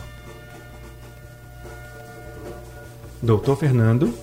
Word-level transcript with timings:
Doutor 3.22 3.58
Fernando. 3.58 4.14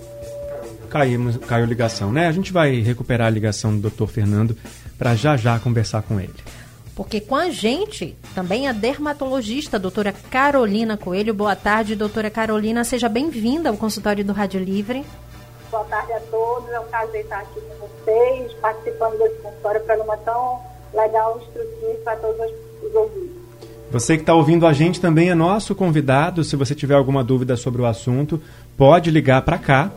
Caímos, 0.88 1.36
caiu 1.36 1.66
ligação, 1.66 2.12
né? 2.12 2.28
A 2.28 2.32
gente 2.32 2.52
vai 2.52 2.80
recuperar 2.80 3.26
a 3.26 3.30
ligação 3.30 3.74
do 3.74 3.82
doutor 3.82 4.08
Fernando 4.08 4.56
para 4.96 5.14
já 5.14 5.36
já 5.36 5.58
conversar 5.58 6.02
com 6.02 6.18
ele. 6.18 6.34
Porque 6.94 7.20
com 7.20 7.36
a 7.36 7.50
gente 7.50 8.16
também 8.34 8.66
a 8.66 8.72
dermatologista, 8.72 9.76
a 9.76 9.80
doutora 9.80 10.12
Carolina 10.12 10.96
Coelho. 10.96 11.34
Boa 11.34 11.54
tarde, 11.54 11.94
doutora 11.94 12.30
Carolina. 12.30 12.82
Seja 12.84 13.08
bem-vinda 13.08 13.68
ao 13.68 13.76
consultório 13.76 14.24
do 14.24 14.32
Rádio 14.32 14.60
Livre. 14.60 15.04
Boa 15.70 15.84
tarde 15.84 16.12
a 16.12 16.20
todos. 16.20 16.70
É 16.70 16.80
um 16.80 16.84
prazer 16.84 17.22
estar 17.22 17.40
aqui 17.40 17.60
com 17.60 17.86
vocês, 17.86 18.52
participando 18.54 19.18
desse 19.18 19.42
consultório, 19.42 19.80
programa 19.82 20.16
tão 20.18 20.60
legal, 20.94 21.38
instrutivo 21.42 21.98
para 22.04 22.16
todos 22.16 22.52
os 22.82 22.94
ouvintes. 22.94 23.36
Você 23.90 24.16
que 24.16 24.22
está 24.22 24.34
ouvindo 24.34 24.66
a 24.66 24.72
gente 24.72 25.00
também 25.00 25.30
é 25.30 25.34
nosso 25.34 25.74
convidado. 25.74 26.44
Se 26.44 26.56
você 26.56 26.74
tiver 26.74 26.94
alguma 26.94 27.24
dúvida 27.24 27.56
sobre 27.56 27.82
o 27.82 27.86
assunto, 27.86 28.40
pode 28.76 29.10
ligar 29.10 29.42
para 29.42 29.58
cá. 29.58 29.90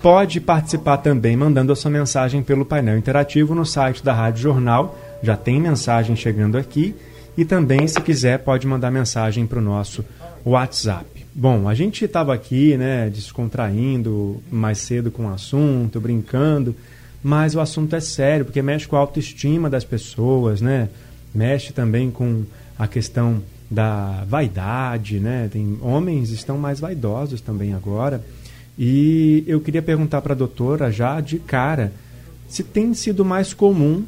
Pode 0.00 0.40
participar 0.40 0.96
também 0.98 1.36
mandando 1.36 1.72
a 1.72 1.76
sua 1.76 1.90
mensagem 1.90 2.42
pelo 2.42 2.64
painel 2.64 2.98
interativo 2.98 3.54
no 3.54 3.64
site 3.64 4.02
da 4.02 4.12
Rádio 4.12 4.42
Jornal. 4.42 4.96
Já 5.22 5.36
tem 5.36 5.60
mensagem 5.60 6.16
chegando 6.16 6.58
aqui. 6.58 6.94
E 7.36 7.44
também, 7.44 7.86
se 7.86 8.00
quiser, 8.00 8.38
pode 8.38 8.66
mandar 8.66 8.90
mensagem 8.90 9.46
para 9.46 9.58
o 9.58 9.62
nosso 9.62 10.04
WhatsApp. 10.44 11.21
Bom, 11.34 11.66
a 11.66 11.74
gente 11.74 12.04
estava 12.04 12.34
aqui, 12.34 12.76
né, 12.76 13.08
descontraindo 13.08 14.42
mais 14.50 14.78
cedo 14.78 15.10
com 15.10 15.26
o 15.26 15.32
assunto, 15.32 15.98
brincando, 15.98 16.76
mas 17.22 17.54
o 17.54 17.60
assunto 17.60 17.96
é 17.96 18.00
sério, 18.00 18.44
porque 18.44 18.60
mexe 18.60 18.86
com 18.86 18.96
a 18.96 18.98
autoestima 18.98 19.70
das 19.70 19.82
pessoas, 19.82 20.60
né? 20.60 20.90
Mexe 21.34 21.72
também 21.72 22.10
com 22.10 22.42
a 22.78 22.86
questão 22.86 23.42
da 23.70 24.24
vaidade, 24.28 25.18
né? 25.20 25.48
Tem 25.50 25.78
homens 25.80 26.30
estão 26.30 26.58
mais 26.58 26.80
vaidosos 26.80 27.40
também 27.40 27.72
agora. 27.72 28.22
E 28.78 29.42
eu 29.46 29.58
queria 29.60 29.80
perguntar 29.80 30.20
para 30.20 30.34
a 30.34 30.36
doutora 30.36 30.92
já 30.92 31.18
de 31.20 31.38
cara 31.38 31.94
se 32.46 32.62
tem 32.62 32.92
sido 32.92 33.24
mais 33.24 33.54
comum 33.54 34.04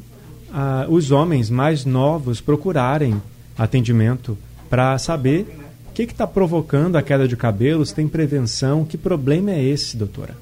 uh, 0.49 0.91
os 0.91 1.09
homens 1.09 1.49
mais 1.49 1.85
novos 1.85 2.39
procurarem 2.39 3.19
atendimento 3.57 4.37
para 4.69 4.95
saber 4.99 5.64
que 5.95 6.11
está 6.11 6.27
provocando 6.27 6.97
a 6.97 7.01
queda 7.01 7.27
de 7.27 7.37
cabelos? 7.37 7.91
Tem 7.91 8.07
prevenção? 8.07 8.83
Que 8.83 8.97
problema 8.97 9.51
é 9.51 9.63
esse, 9.63 9.95
doutora? 9.95 10.35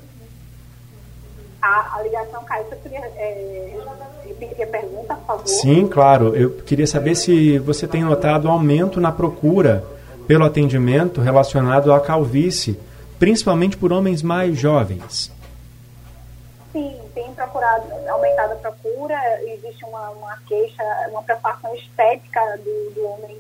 A, 1.62 1.98
a 1.98 2.02
ligação 2.02 2.44
caiu. 2.44 2.66
Você 2.66 2.76
queria 2.78 3.00
é, 3.00 3.78
repetir 4.26 4.64
a 4.64 4.68
pergunta, 4.68 5.14
por 5.16 5.26
favor? 5.26 5.48
Sim, 5.48 5.88
claro. 5.88 6.36
Eu 6.36 6.52
queria 6.52 6.88
saber 6.88 7.16
se 7.16 7.60
você 7.60 7.88
tem 7.88 8.04
notado 8.04 8.48
aumento 8.48 9.00
na 9.00 9.12
procura 9.12 9.84
pelo 10.28 10.46
atendimento 10.46 11.22
relacionado 11.22 11.94
à 11.94 12.00
calvície, 12.00 12.80
principalmente 13.20 13.78
por 13.78 13.92
homens 13.92 14.22
mais 14.22 14.58
jovens. 14.58 15.32
Sim, 16.72 16.98
tem 17.14 17.32
procurado, 17.34 17.86
aumentado 18.10 18.54
a 18.54 18.56
procura, 18.56 19.16
existe 19.44 19.86
uma, 19.86 20.10
uma 20.10 20.38
queixa, 20.48 20.84
uma 21.12 21.22
preocupação 21.22 21.76
estética 21.76 22.40
do, 22.58 22.94
do 22.96 23.06
homem 23.06 23.38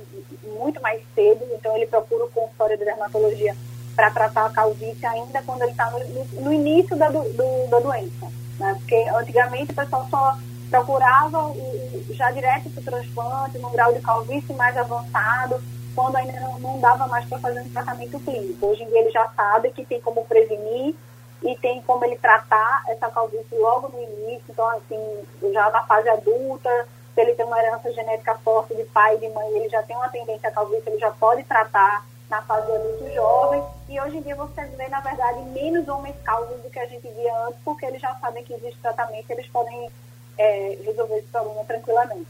muito 0.54 0.82
mais 0.82 1.02
cedo, 1.16 1.46
então 1.54 1.76
ele 1.76 1.88
procura 1.88 2.26
o 2.26 2.30
consultório 2.30 2.78
de 2.78 2.86
dermatologia 2.86 3.56
para 3.96 4.10
tratar 4.10 4.46
a 4.46 4.50
calvície 4.50 5.06
ainda 5.06 5.42
quando 5.44 5.62
ele 5.62 5.72
está 5.72 5.90
no, 5.92 6.00
no, 6.42 6.54
início 6.54 6.96
da, 6.96 7.10
do, 7.10 7.24
da 7.70 7.80
doença. 7.80 8.28
Né? 8.60 8.76
Porque 8.80 8.96
antigamente 9.16 9.72
o 9.72 9.76
pessoal 9.76 10.08
só 10.10 10.38
procurava 10.70 11.48
o, 11.48 12.06
já 12.10 12.32
direto 12.32 12.70
para 12.70 12.82
o 12.82 12.84
transplante, 12.84 13.60
num 13.60 13.72
grau 13.72 13.94
de 13.94 14.02
calvície 14.02 14.54
mais 14.54 14.76
avançado, 14.76 15.62
quando 15.96 16.16
ainda 16.16 16.40
não, 16.40 16.60
não 16.60 16.80
dava 16.80 17.08
mais 17.08 17.26
para 17.26 17.38
fazer 17.40 17.62
um 17.62 17.70
tratamento 17.70 18.20
clínico. 18.20 18.66
Hoje 18.66 18.84
em 18.84 18.88
dia 18.88 19.02
ele 19.02 19.12
já 19.12 19.28
sabe 19.36 19.72
que 19.72 19.86
tem 19.86 20.02
como 20.02 20.26
prevenir 20.26 20.96
e 21.44 21.56
tem 21.58 21.82
como 21.82 22.04
ele 22.06 22.16
tratar 22.16 22.84
essa 22.88 23.10
calvície 23.10 23.56
logo 23.58 23.90
no 23.90 24.02
início, 24.02 24.46
então 24.50 24.68
assim, 24.70 25.52
já 25.52 25.70
na 25.70 25.84
fase 25.84 26.10
adulta, 26.10 26.88
se 27.14 27.22
ele 27.22 27.36
tem 27.36 27.46
uma 27.46 27.60
herança 27.60 27.92
genética 27.94 28.36
forte 28.40 28.76
de 28.76 28.84
pai 28.86 29.16
e 29.16 29.20
de 29.20 29.30
mãe, 29.30 29.48
ele 29.50 29.70
já 29.70 29.84
tem 29.84 29.96
uma 29.96 30.10
tendência 30.10 30.50
à 30.50 30.52
calvície, 30.52 30.84
ele 30.88 31.00
já 31.00 31.12
pode 31.12 31.44
tratar 31.44 32.06
na 32.30 32.42
fase 32.42 32.72
adulto 32.72 33.14
jovem, 33.14 33.64
e 33.88 34.02
hoje 34.02 34.18
em 34.18 34.22
dia 34.22 34.36
você 34.36 34.66
vê, 34.66 34.88
na 34.88 35.00
verdade, 35.00 35.40
menos 35.50 35.88
homens 35.88 36.16
calvos 36.24 36.60
do 36.62 36.70
que 36.70 36.80
a 36.80 36.88
gente 36.88 37.08
via 37.08 37.46
antes, 37.46 37.60
porque 37.64 37.86
eles 37.86 38.02
já 38.02 38.16
sabem 38.16 38.44
que 38.44 38.54
existe 38.54 38.80
tratamento, 38.82 39.30
eles 39.30 39.48
podem 39.48 39.90
é, 40.38 40.78
resolver 40.84 41.18
esse 41.18 41.28
problema 41.28 41.64
tranquilamente. 41.66 42.28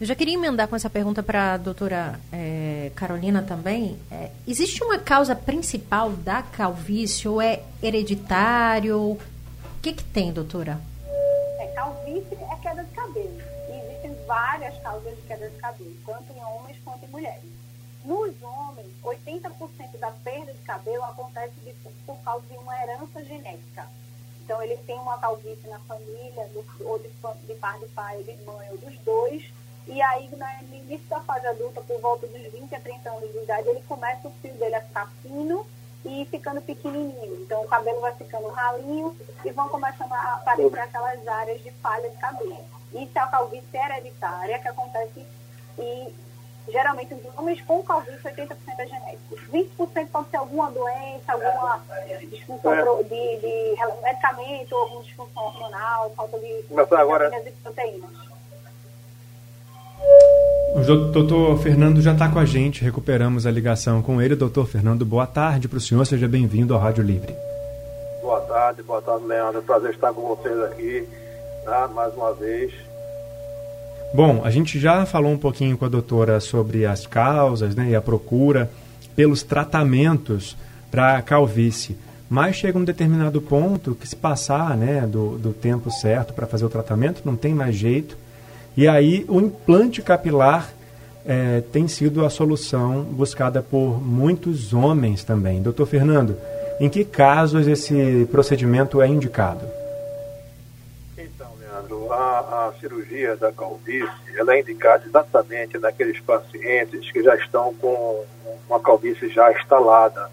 Eu 0.00 0.06
já 0.06 0.16
queria 0.16 0.34
emendar 0.34 0.66
com 0.66 0.74
essa 0.74 0.90
pergunta 0.90 1.22
para 1.22 1.54
a 1.54 1.56
doutora 1.56 2.18
é, 2.32 2.90
Carolina 2.94 3.40
também. 3.40 3.96
É, 4.10 4.30
existe 4.48 4.82
uma 4.82 4.98
causa 4.98 5.34
principal 5.34 6.10
da 6.10 6.42
calvície 6.42 7.28
ou 7.28 7.40
é 7.40 7.62
hereditário? 7.80 8.98
O 9.00 9.18
que, 9.80 9.92
que 9.92 10.02
tem, 10.02 10.32
doutora? 10.32 10.80
Calvície 11.74 12.34
é 12.34 12.56
queda 12.62 12.84
de 12.84 12.90
cabelo. 12.90 13.42
E 13.68 13.72
existem 13.72 14.14
várias 14.26 14.78
causas 14.80 15.16
de 15.16 15.22
queda 15.22 15.48
de 15.48 15.56
cabelo, 15.56 15.96
tanto 16.06 16.32
em 16.32 16.44
homens 16.44 16.78
quanto 16.84 17.04
em 17.04 17.08
mulheres. 17.08 17.50
Nos 18.04 18.42
homens, 18.42 18.88
80% 19.02 19.98
da 19.98 20.10
perda 20.10 20.52
de 20.52 20.60
cabelo 20.60 21.04
acontece 21.04 21.54
de, 21.64 21.72
por 22.04 22.16
causa 22.18 22.44
de 22.46 22.56
uma 22.58 22.82
herança 22.82 23.24
genética. 23.24 23.88
Então, 24.44 24.60
ele 24.62 24.76
tem 24.78 24.98
uma 24.98 25.18
calvície 25.18 25.68
na 25.68 25.78
família, 25.80 26.48
do, 26.48 26.64
ou 26.84 26.98
de, 26.98 27.08
de 27.46 27.54
par 27.54 27.78
de 27.78 27.86
pai 27.86 28.22
de 28.24 28.36
mãe, 28.44 28.68
ou 28.70 28.78
dos 28.78 28.98
dois, 28.98 29.52
e 29.86 30.00
aí, 30.00 30.28
no 30.28 30.76
início 30.76 31.06
da 31.08 31.20
fase 31.20 31.46
adulta, 31.46 31.80
por 31.80 32.00
volta 32.00 32.26
dos 32.26 32.52
20 32.52 32.74
a 32.74 32.80
30 32.80 33.10
anos 33.10 33.32
de 33.32 33.38
idade, 33.38 33.68
ele 33.68 33.82
começa 33.82 34.28
o 34.28 34.32
fio 34.40 34.54
dele 34.54 34.76
a 34.76 34.80
ficar 34.80 35.10
fino 35.22 35.66
e 36.04 36.24
ficando 36.26 36.60
pequenininho. 36.60 37.42
Então, 37.42 37.62
o 37.62 37.68
cabelo 37.68 38.00
vai 38.00 38.12
ficando 38.14 38.48
ralinho 38.48 39.16
e 39.44 39.50
vão 39.50 39.68
começando 39.68 40.12
a 40.12 40.34
aparecer 40.34 40.80
aquelas 40.80 41.26
áreas 41.26 41.62
de 41.62 41.70
falha 41.72 42.08
de 42.08 42.16
cabelo. 42.16 42.64
Isso 42.92 43.12
é 43.14 43.20
a 43.20 43.26
calvície 43.26 43.76
hereditária 43.76 44.58
que 44.58 44.68
acontece 44.68 45.24
e 45.78 46.14
geralmente 46.68 47.14
os 47.14 47.38
homens 47.38 47.60
com 47.62 47.82
calvície, 47.82 48.22
80% 48.22 48.56
é 48.78 48.86
genético. 48.86 49.36
20% 49.52 50.08
pode 50.10 50.30
ser 50.30 50.36
alguma 50.36 50.70
doença, 50.70 51.32
alguma 51.32 51.82
disfunção 52.30 52.72
é. 52.72 53.02
de, 53.04 53.36
de, 53.38 53.76
medicamento, 54.02 54.76
alguma 54.76 55.02
disfunção 55.02 55.42
hormonal, 55.42 56.10
falta 56.10 56.38
de 56.38 56.64
agora... 56.96 57.30
proteínas. 57.62 58.10
O 60.74 60.80
doutor 61.12 61.58
Fernando 61.58 62.00
já 62.00 62.12
está 62.12 62.30
com 62.30 62.38
a 62.38 62.46
gente, 62.46 62.82
recuperamos 62.82 63.46
a 63.46 63.50
ligação 63.50 64.00
com 64.00 64.22
ele. 64.22 64.34
Doutor 64.34 64.66
Fernando, 64.66 65.04
boa 65.04 65.26
tarde 65.26 65.68
para 65.68 65.76
o 65.76 65.80
senhor, 65.80 66.04
seja 66.06 66.26
bem-vindo 66.26 66.72
ao 66.72 66.80
Rádio 66.80 67.04
Livre. 67.04 67.34
Boa 68.22 68.40
tarde, 68.40 68.82
boa 68.82 69.02
tarde, 69.02 69.26
Leandro. 69.26 69.62
Prazer 69.62 69.90
estar 69.90 70.14
com 70.14 70.22
vocês 70.34 70.58
aqui, 70.60 71.06
tá? 71.66 71.88
mais 71.94 72.14
uma 72.14 72.32
vez. 72.32 72.72
Bom, 74.14 74.40
a 74.42 74.50
gente 74.50 74.80
já 74.80 75.04
falou 75.04 75.32
um 75.32 75.38
pouquinho 75.38 75.76
com 75.76 75.84
a 75.84 75.90
doutora 75.90 76.40
sobre 76.40 76.86
as 76.86 77.06
causas 77.06 77.74
né, 77.74 77.90
e 77.90 77.94
a 77.94 78.00
procura 78.00 78.70
pelos 79.14 79.42
tratamentos 79.42 80.56
para 80.90 81.18
a 81.18 81.22
calvície, 81.22 81.98
mas 82.30 82.56
chega 82.56 82.78
um 82.78 82.84
determinado 82.84 83.42
ponto 83.42 83.94
que 83.94 84.08
se 84.08 84.16
passar 84.16 84.74
né, 84.74 85.06
do, 85.06 85.36
do 85.36 85.52
tempo 85.52 85.90
certo 85.90 86.32
para 86.32 86.46
fazer 86.46 86.64
o 86.64 86.70
tratamento, 86.70 87.20
não 87.26 87.36
tem 87.36 87.54
mais 87.54 87.74
jeito, 87.74 88.16
e 88.76 88.88
aí 88.88 89.24
o 89.28 89.40
implante 89.40 90.00
capilar 90.02 90.72
é, 91.26 91.62
tem 91.72 91.86
sido 91.86 92.24
a 92.24 92.30
solução 92.30 93.02
buscada 93.02 93.62
por 93.62 94.02
muitos 94.02 94.72
homens 94.72 95.22
também. 95.22 95.62
Doutor 95.62 95.86
Fernando, 95.86 96.36
em 96.80 96.88
que 96.88 97.04
casos 97.04 97.68
esse 97.68 98.26
procedimento 98.30 99.00
é 99.00 99.06
indicado? 99.06 99.64
Então, 101.16 101.48
Leandro, 101.60 102.12
a, 102.12 102.68
a 102.68 102.72
cirurgia 102.80 103.36
da 103.36 103.52
calvície 103.52 104.10
ela 104.36 104.54
é 104.54 104.60
indicada 104.60 105.04
exatamente 105.06 105.78
naqueles 105.78 106.18
pacientes 106.20 107.10
que 107.12 107.22
já 107.22 107.36
estão 107.36 107.74
com 107.74 108.24
uma 108.68 108.80
calvície 108.80 109.28
já 109.28 109.52
instalada, 109.52 110.30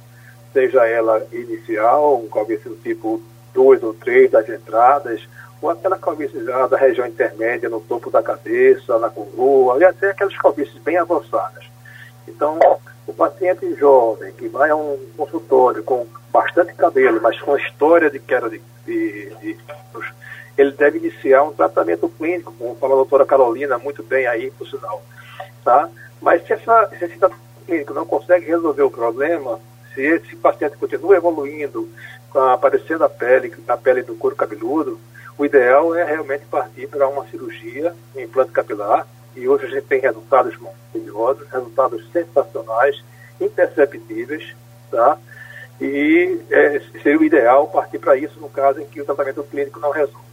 seja 0.53 0.88
ela 0.88 1.21
inicial, 1.31 2.21
um 2.24 2.30
calvície 2.30 2.69
do 2.69 2.77
tipo 2.77 3.21
2 3.53 3.83
ou 3.83 3.94
3 3.94 4.31
das 4.31 4.47
entradas, 4.47 5.21
ou 5.62 5.70
aquela 5.70 5.98
calvície 5.98 6.40
da 6.40 6.78
região 6.78 7.06
intermédia, 7.06 7.70
no 7.70 7.82
topo 7.82 8.10
da 8.10 8.24
cabeça, 8.24 8.98
na 8.98 9.10
coroa, 9.10 9.78
e 9.80 9.84
até 9.84 10.12
aquelas 10.12 10.38
calvícies 10.38 10.78
bem 10.82 10.98
avançadas. 10.98 11.66
Então, 12.28 12.60
o 13.06 13.14
paciente 13.14 13.76
jovem 13.76 14.32
que 14.34 14.48
vai 14.48 14.70
a 14.70 14.76
um 14.76 14.98
consultório 15.18 15.84
com 15.84 16.06
bastante 16.32 16.74
cabelo, 16.74 17.20
mas 17.22 17.40
com 17.42 17.58
história 17.58 18.10
de 18.10 18.20
queda 18.20 18.50
de, 18.50 18.62
de, 18.86 19.30
de 19.42 19.58
ele 20.58 20.72
deve 20.74 20.98
iniciar 20.98 21.44
um 21.44 21.54
tratamento 21.54 22.10
clínico, 22.10 22.54
como 22.58 22.76
fala 22.76 22.94
a 22.94 22.98
doutora 22.98 23.26
Carolina, 23.26 23.78
muito 23.78 24.04
bem 24.04 24.28
aí, 24.28 24.52
por 24.52 24.68
sinal. 24.68 25.02
Tá? 25.64 25.90
Mas 26.22 26.46
se, 26.46 26.52
essa, 26.52 26.90
se 26.90 27.06
esse 27.06 27.18
tratamento 27.18 27.66
clínico 27.66 27.94
não 27.94 28.06
consegue 28.06 28.46
resolver 28.46 28.84
o 28.84 28.92
problema, 28.92 29.58
se 29.94 30.02
esse 30.02 30.36
paciente 30.36 30.78
continua 30.78 31.16
evoluindo, 31.16 31.88
aparecendo 32.54 33.06
a 33.06 33.10
pele, 33.10 33.54
a 33.68 33.78
pele 33.78 34.02
do 34.02 34.16
couro 34.16 34.36
cabeludo, 34.36 35.00
o 35.39 35.45
ideal 35.45 35.95
é 35.95 36.03
realmente 36.03 36.44
partir 36.47 36.86
para 36.89 37.07
uma 37.07 37.25
cirurgia, 37.27 37.95
um 38.13 38.19
implante 38.19 38.51
capilar, 38.51 39.07
e 39.33 39.47
hoje 39.47 39.68
a 39.68 39.69
gente 39.69 39.86
tem 39.86 40.01
resultados 40.01 40.53
maravilhosos, 40.57 41.47
resultados 41.50 42.12
sensacionais, 42.12 43.01
imperceptíveis, 43.39 44.53
tá? 44.91 45.18
E 45.80 46.41
é, 46.51 46.81
seria 47.01 47.18
o 47.18 47.24
ideal 47.24 47.68
partir 47.69 48.00
para 48.00 48.18
isso 48.18 48.38
no 48.41 48.50
caso 48.50 48.81
em 48.81 48.86
que 48.86 49.00
o 49.00 49.06
tratamento 49.06 49.41
clínico 49.44 49.80
não 49.80 49.91
resolve. 49.91 50.27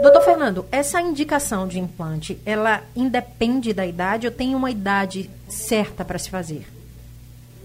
Doutor 0.00 0.22
Fernando, 0.22 0.64
essa 0.70 1.00
indicação 1.00 1.66
de 1.66 1.80
implante, 1.80 2.40
ela 2.46 2.82
independe 2.94 3.74
da 3.74 3.84
idade 3.84 4.28
ou 4.28 4.32
tem 4.32 4.54
uma 4.54 4.70
idade 4.70 5.28
certa 5.48 6.04
para 6.04 6.20
se 6.20 6.30
fazer? 6.30 6.68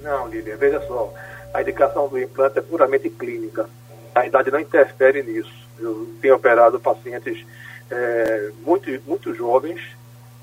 Não, 0.02 0.28
Lilian, 0.30 0.58
veja 0.58 0.82
só, 0.88 1.14
a 1.54 1.62
indicação 1.62 2.08
do 2.08 2.20
implante 2.20 2.58
é 2.58 2.62
puramente 2.62 3.08
clínica. 3.08 3.70
A 4.16 4.26
idade 4.26 4.50
não 4.50 4.60
interfere 4.60 5.22
nisso. 5.22 5.65
Eu 5.80 6.08
tenho 6.22 6.36
operado 6.36 6.80
pacientes 6.80 7.46
é, 7.90 8.52
muito, 8.64 8.90
muito 9.06 9.34
jovens, 9.34 9.82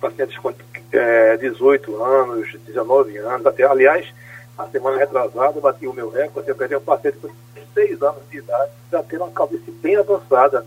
pacientes 0.01 0.37
com 0.39 0.53
é, 0.93 1.37
18 1.37 2.03
anos, 2.03 2.55
19 2.67 3.17
anos, 3.19 3.47
até, 3.47 3.65
aliás, 3.65 4.07
a 4.59 4.67
semana 4.67 4.99
retrasada 4.99 5.57
eu 5.57 5.63
bati 5.63 5.87
o 5.87 5.93
meu 5.93 6.11
recorde, 6.11 6.49
eu 6.49 6.55
perdi 6.55 6.77
um 6.77 6.81
paciente 6.81 7.19
com 7.19 7.31
6 7.75 8.03
anos 8.03 8.23
de 8.31 8.39
idade, 8.39 8.71
já 8.91 9.03
tendo 9.03 9.25
uma 9.25 9.33
calvície 9.33 9.71
bem 9.71 9.97
avançada, 9.97 10.65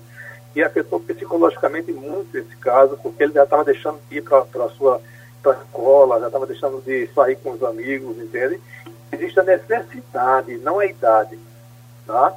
e 0.55 0.63
afetou 0.63 0.99
psicologicamente 1.01 1.91
muito 1.91 2.37
esse 2.37 2.55
caso, 2.57 2.97
porque 3.03 3.23
ele 3.23 3.33
já 3.33 3.43
estava 3.43 3.65
deixando 3.65 3.99
de 4.09 4.17
ir 4.17 4.21
para 4.23 4.39
a 4.39 4.69
sua 4.69 5.01
pra 5.43 5.53
escola, 5.53 6.19
já 6.19 6.27
estava 6.27 6.47
deixando 6.47 6.81
de 6.81 7.07
sair 7.13 7.35
com 7.35 7.51
os 7.51 7.61
amigos, 7.61 8.17
entende? 8.17 8.59
Existe 9.11 9.39
a 9.39 9.43
necessidade, 9.43 10.57
não 10.57 10.79
a 10.79 10.85
idade, 10.85 11.37
tá? 12.07 12.33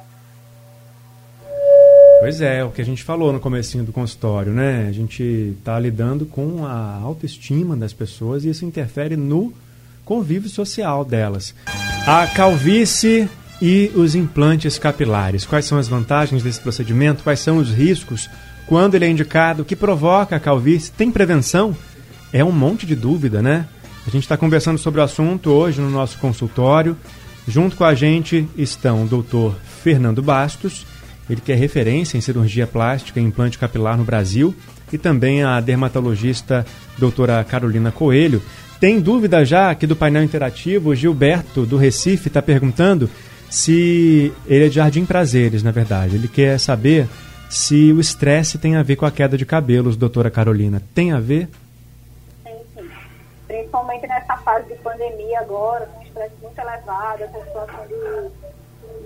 Pois 2.19 2.41
é, 2.41 2.65
o 2.65 2.69
que 2.69 2.81
a 2.81 2.85
gente 2.85 3.01
falou 3.01 3.31
no 3.31 3.39
comecinho 3.39 3.85
do 3.85 3.93
consultório, 3.93 4.51
né? 4.51 4.87
A 4.89 4.91
gente 4.91 5.55
está 5.57 5.79
lidando 5.79 6.25
com 6.25 6.65
a 6.65 6.99
autoestima 7.01 7.77
das 7.77 7.93
pessoas 7.93 8.43
e 8.43 8.49
isso 8.49 8.65
interfere 8.65 9.15
no 9.15 9.53
convívio 10.03 10.49
social 10.49 11.05
delas. 11.05 11.55
A 12.05 12.27
calvície 12.27 13.29
e 13.61 13.89
os 13.95 14.15
implantes 14.15 14.77
capilares. 14.77 15.45
Quais 15.45 15.65
são 15.65 15.77
as 15.77 15.87
vantagens 15.87 16.43
desse 16.43 16.59
procedimento? 16.59 17.23
Quais 17.23 17.39
são 17.39 17.57
os 17.57 17.71
riscos? 17.71 18.29
Quando 18.67 18.95
ele 18.95 19.05
é 19.05 19.09
indicado? 19.09 19.61
O 19.61 19.65
que 19.65 19.75
provoca 19.75 20.35
a 20.35 20.39
calvície? 20.41 20.91
Tem 20.91 21.09
prevenção? 21.09 21.75
É 22.33 22.43
um 22.43 22.51
monte 22.51 22.85
de 22.85 22.95
dúvida, 22.95 23.41
né? 23.41 23.65
A 24.05 24.09
gente 24.09 24.23
está 24.23 24.35
conversando 24.35 24.77
sobre 24.77 24.99
o 24.99 25.03
assunto 25.03 25.51
hoje 25.51 25.79
no 25.79 25.89
nosso 25.89 26.17
consultório. 26.17 26.97
Junto 27.47 27.77
com 27.77 27.85
a 27.85 27.95
gente 27.95 28.47
estão 28.57 29.03
o 29.03 29.07
doutor 29.07 29.55
Fernando 29.83 30.21
Bastos, 30.21 30.85
ele 31.29 31.41
que 31.41 31.51
é 31.51 31.55
referência 31.55 32.17
em 32.17 32.21
cirurgia 32.21 32.65
plástica 32.65 33.19
e 33.19 33.23
implante 33.23 33.59
capilar 33.59 33.97
no 33.97 34.03
Brasil, 34.03 34.55
e 34.91 34.97
também 34.97 35.43
a 35.43 35.59
dermatologista 35.59 36.65
doutora 36.97 37.43
Carolina 37.43 37.91
Coelho. 37.91 38.41
Tem 38.79 38.99
dúvida 38.99 39.45
já 39.45 39.69
aqui 39.69 39.85
do 39.85 39.95
painel 39.95 40.23
interativo? 40.23 40.89
O 40.89 40.95
Gilberto, 40.95 41.65
do 41.65 41.77
Recife, 41.77 42.29
está 42.29 42.41
perguntando 42.41 43.09
se 43.49 44.33
ele 44.47 44.65
é 44.65 44.69
de 44.69 44.75
Jardim 44.75 45.05
Prazeres, 45.05 45.61
na 45.61 45.71
verdade. 45.71 46.15
Ele 46.15 46.27
quer 46.27 46.57
saber 46.59 47.07
se 47.49 47.91
o 47.91 47.99
estresse 47.99 48.57
tem 48.57 48.75
a 48.75 48.83
ver 48.83 48.95
com 48.95 49.05
a 49.05 49.11
queda 49.11 49.37
de 49.37 49.45
cabelos, 49.45 49.97
doutora 49.97 50.31
Carolina. 50.31 50.81
Tem 50.93 51.11
a 51.11 51.19
ver? 51.19 51.49
Sim, 52.43 52.53
sim. 52.75 52.89
Principalmente 53.47 54.07
nessa 54.07 54.37
fase 54.37 54.67
de 54.67 54.75
pandemia 54.75 55.39
agora, 55.39 55.85
com 55.87 56.03
estresse 56.03 56.35
muito 56.41 56.59
elevado, 56.59 57.23
essa 57.23 57.39
situação 57.45 57.87
de 57.87 58.29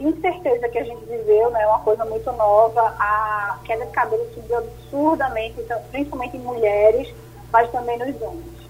incerteza 0.09 0.69
que 0.69 0.77
a 0.77 0.83
gente 0.83 1.05
viveu, 1.05 1.49
né, 1.51 1.61
é 1.63 1.67
uma 1.67 1.79
coisa 1.79 2.05
muito 2.05 2.31
nova, 2.33 2.81
a 2.99 3.59
queda 3.63 3.85
de 3.85 3.91
cabelo 3.91 4.27
subiu 4.33 4.57
absurdamente, 4.57 5.59
então, 5.59 5.81
principalmente 5.91 6.37
em 6.37 6.41
mulheres, 6.41 7.13
mas 7.51 7.71
também 7.71 7.97
nos 7.97 8.21
homens. 8.21 8.62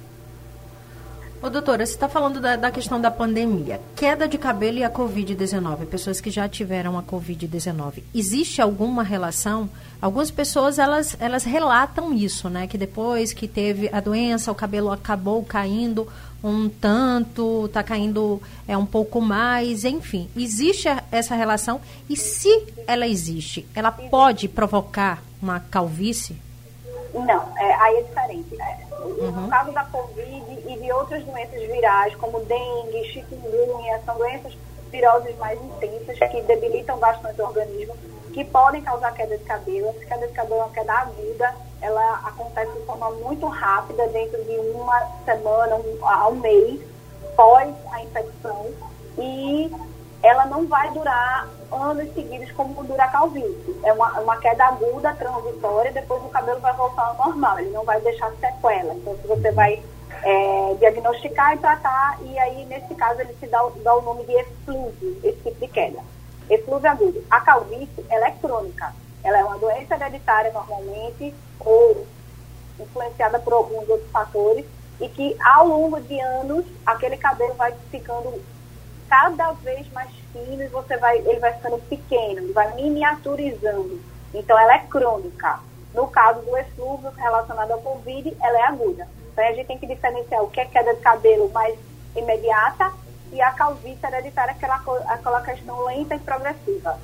Ô, 1.43 1.49
doutora, 1.49 1.85
você 1.85 1.91
está 1.91 2.07
falando 2.07 2.39
da, 2.39 2.55
da, 2.55 2.71
questão 2.71 3.01
da 3.01 3.11
pandemia. 3.11 3.81
Queda 3.97 4.29
de 4.29 4.37
cabelo 4.37 4.77
e 4.77 4.83
a 4.85 4.89
Covid-19, 4.89 5.85
pessoas 5.87 6.21
que 6.21 6.31
já 6.31 6.47
tiveram 6.47 6.97
a 6.97 7.03
Covid-19. 7.03 8.01
Existe 8.15 8.61
alguma 8.61 9.03
relação? 9.03 9.69
Algumas 10.01 10.31
pessoas, 10.31 10.79
elas, 10.79 11.17
elas 11.19 11.43
relatam 11.43 12.13
isso, 12.13 12.49
né? 12.49 12.65
Que 12.65 12.77
depois 12.77 13.33
que 13.33 13.45
teve 13.45 13.89
a 13.91 13.99
doença, 13.99 14.53
o 14.53 14.55
cabelo 14.55 14.89
acabou 14.89 15.43
caindo 15.43 16.07
um 16.41 16.69
tanto, 16.69 17.65
está 17.65 17.83
caindo 17.83 18.41
é, 18.65 18.77
um 18.77 18.85
pouco 18.85 19.19
mais, 19.19 19.83
enfim. 19.83 20.29
Existe 20.37 20.87
essa 21.11 21.35
relação 21.35 21.81
e 22.09 22.15
se 22.15 22.67
ela 22.87 23.05
existe, 23.05 23.67
ela 23.75 23.91
pode 23.91 24.47
provocar 24.47 25.21
uma 25.41 25.59
calvície? 25.59 26.37
Não, 27.13 27.57
é, 27.57 27.73
aí 27.75 27.97
é 27.97 28.01
diferente. 28.01 28.61
É, 28.61 28.77
uhum. 29.01 29.31
No 29.31 29.49
caso 29.49 29.71
da 29.71 29.83
Covid 29.85 30.63
e 30.67 30.79
de 30.79 30.91
outras 30.91 31.23
doenças 31.23 31.61
virais, 31.61 32.15
como 32.15 32.39
dengue, 32.41 33.03
chikungunya, 33.11 34.01
são 34.05 34.17
doenças 34.17 34.57
viroses 34.89 35.37
mais 35.37 35.59
intensas 35.61 36.17
que 36.29 36.41
debilitam 36.41 36.97
bastante 36.97 37.41
o 37.41 37.45
organismo, 37.45 37.95
que 38.33 38.43
podem 38.45 38.81
causar 38.81 39.13
queda 39.13 39.37
de 39.37 39.43
cabelo. 39.43 39.89
Essa 39.89 40.05
queda 40.05 40.27
de 40.27 40.33
cabelo 40.33 40.61
é 40.61 40.63
uma 40.63 40.73
queda 40.73 40.93
aguda, 40.93 41.55
ela 41.81 42.21
acontece 42.25 42.71
de 42.71 42.85
forma 42.85 43.09
muito 43.11 43.47
rápida, 43.47 44.07
dentro 44.07 44.43
de 44.43 44.55
uma 44.75 44.99
semana, 45.25 45.75
um, 45.75 46.07
a 46.07 46.27
um 46.29 46.35
mês, 46.35 46.79
pós 47.35 47.73
a 47.91 48.03
infecção, 48.03 48.71
e 49.17 49.71
ela 50.21 50.45
não 50.45 50.65
vai 50.65 50.89
durar 50.91 51.47
anos 51.75 52.13
seguidos 52.13 52.51
como 52.51 52.83
dura 52.83 53.07
calvície. 53.07 53.79
É 53.83 53.93
uma, 53.93 54.19
uma 54.19 54.37
queda 54.37 54.65
aguda, 54.65 55.13
transitória, 55.13 55.91
depois 55.91 56.23
o 56.23 56.29
cabelo 56.29 56.59
vai 56.59 56.73
voltar 56.73 57.07
ao 57.07 57.15
normal, 57.27 57.59
ele 57.59 57.71
não 57.71 57.83
vai 57.83 57.99
deixar 58.01 58.31
sequela. 58.39 58.93
Então, 58.93 59.15
se 59.17 59.27
você 59.27 59.51
vai 59.51 59.81
é, 60.23 60.75
diagnosticar 60.79 61.53
e 61.53 61.59
tratar, 61.59 62.17
e 62.21 62.37
aí, 62.39 62.65
nesse 62.65 62.93
caso, 62.95 63.21
ele 63.21 63.35
se 63.39 63.47
dá, 63.47 63.59
dá 63.83 63.95
o 63.95 64.01
nome 64.01 64.23
de 64.25 64.33
eflúvio, 64.33 65.19
esse 65.23 65.37
tipo 65.41 65.59
de 65.59 65.67
queda. 65.67 65.99
Eflúvio 66.49 66.89
agudo. 66.89 67.23
A 67.29 67.41
calvície, 67.41 68.05
ela 68.09 68.27
é 68.27 68.31
crônica. 68.31 68.93
Ela 69.23 69.39
é 69.39 69.43
uma 69.43 69.57
doença 69.57 69.95
hereditária 69.95 70.51
normalmente, 70.51 71.33
ou 71.59 72.05
influenciada 72.79 73.39
por 73.39 73.53
alguns 73.53 73.87
outros 73.87 74.09
fatores, 74.11 74.65
e 74.99 75.07
que 75.09 75.35
ao 75.43 75.67
longo 75.67 75.99
de 76.01 76.19
anos 76.19 76.65
aquele 76.85 77.17
cabelo 77.17 77.53
vai 77.55 77.73
ficando 77.89 78.41
cada 79.13 79.51
vez 79.51 79.87
mais 79.91 80.09
fino 80.31 80.63
e 80.63 80.67
você 80.69 80.97
vai, 80.97 81.19
ele 81.19 81.39
vai 81.39 81.53
ficando 81.53 81.77
pequeno, 81.87 82.51
vai 82.51 82.73
miniaturizando. 82.73 84.01
Então 84.33 84.57
ela 84.57 84.73
é 84.73 84.79
crônica. 84.79 85.59
No 85.93 86.07
caso 86.07 86.41
do 86.41 86.57
eflúvio 86.57 87.11
relacionado 87.11 87.71
ao 87.73 87.81
Covid, 87.81 88.35
ela 88.41 88.57
é 88.57 88.63
aguda. 88.63 89.07
Então, 89.31 89.47
a 89.47 89.51
gente 89.51 89.67
tem 89.67 89.77
que 89.77 89.85
diferenciar 89.85 90.41
o 90.41 90.49
que 90.49 90.59
é 90.59 90.65
queda 90.65 90.95
de 90.95 91.01
cabelo 91.01 91.47
mais 91.51 91.77
imediata 92.15 92.91
e 93.31 93.39
a 93.39 93.51
calvície 93.51 94.03
hereditária, 94.03 94.53
aquela, 94.53 94.77
aquela 95.07 95.41
questão 95.41 95.85
lenta 95.85 96.15
e 96.15 96.19
progressiva. 96.19 96.97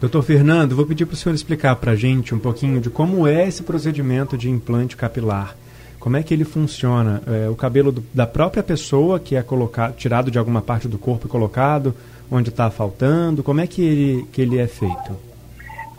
Doutor 0.00 0.22
Fernando, 0.22 0.76
vou 0.76 0.86
pedir 0.86 1.06
para 1.06 1.14
o 1.14 1.16
senhor 1.16 1.34
explicar 1.34 1.74
para 1.76 1.92
a 1.92 1.96
gente 1.96 2.32
um 2.32 2.38
pouquinho 2.38 2.80
de 2.80 2.90
como 2.90 3.26
é 3.26 3.48
esse 3.48 3.64
procedimento 3.64 4.38
de 4.38 4.48
implante 4.48 4.96
capilar. 4.96 5.56
Como 6.02 6.16
é 6.16 6.22
que 6.24 6.34
ele 6.34 6.44
funciona? 6.44 7.22
É, 7.28 7.48
o 7.48 7.54
cabelo 7.54 7.92
do, 7.92 8.02
da 8.12 8.26
própria 8.26 8.60
pessoa 8.60 9.20
que 9.20 9.36
é 9.36 9.42
colocado, 9.42 9.94
tirado 9.94 10.32
de 10.32 10.38
alguma 10.38 10.60
parte 10.60 10.88
do 10.88 10.98
corpo 10.98 11.28
e 11.28 11.30
colocado, 11.30 11.94
onde 12.28 12.48
está 12.48 12.68
faltando, 12.72 13.40
como 13.40 13.60
é 13.60 13.68
que 13.68 13.86
ele, 13.86 14.26
que 14.32 14.42
ele 14.42 14.58
é 14.58 14.66
feito? 14.66 15.16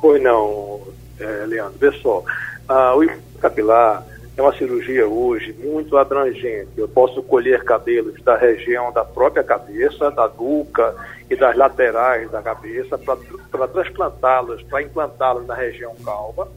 Pois 0.01 0.21
não, 0.21 0.81
é, 1.17 1.45
Leandro. 1.45 1.79
Pessoal, 1.79 2.25
ah, 2.67 2.93
o 2.97 3.39
capilar 3.39 4.05
é 4.35 4.41
uma 4.41 4.53
cirurgia 4.57 5.07
hoje 5.07 5.55
muito 5.63 5.95
abrangente. 5.95 6.67
Eu 6.75 6.89
posso 6.89 7.23
colher 7.23 7.63
cabelos 7.63 8.21
da 8.23 8.35
região 8.35 8.91
da 8.91 9.05
própria 9.05 9.41
cabeça, 9.41 10.11
da 10.11 10.27
nuca 10.27 10.93
e 11.29 11.35
das 11.37 11.55
laterais 11.55 12.29
da 12.29 12.41
cabeça 12.41 12.97
para 12.97 13.67
transplantá-los, 13.69 14.61
para 14.63 14.83
implantá-los 14.83 15.47
na 15.47 15.55
região 15.55 15.95
calva, 16.03 16.49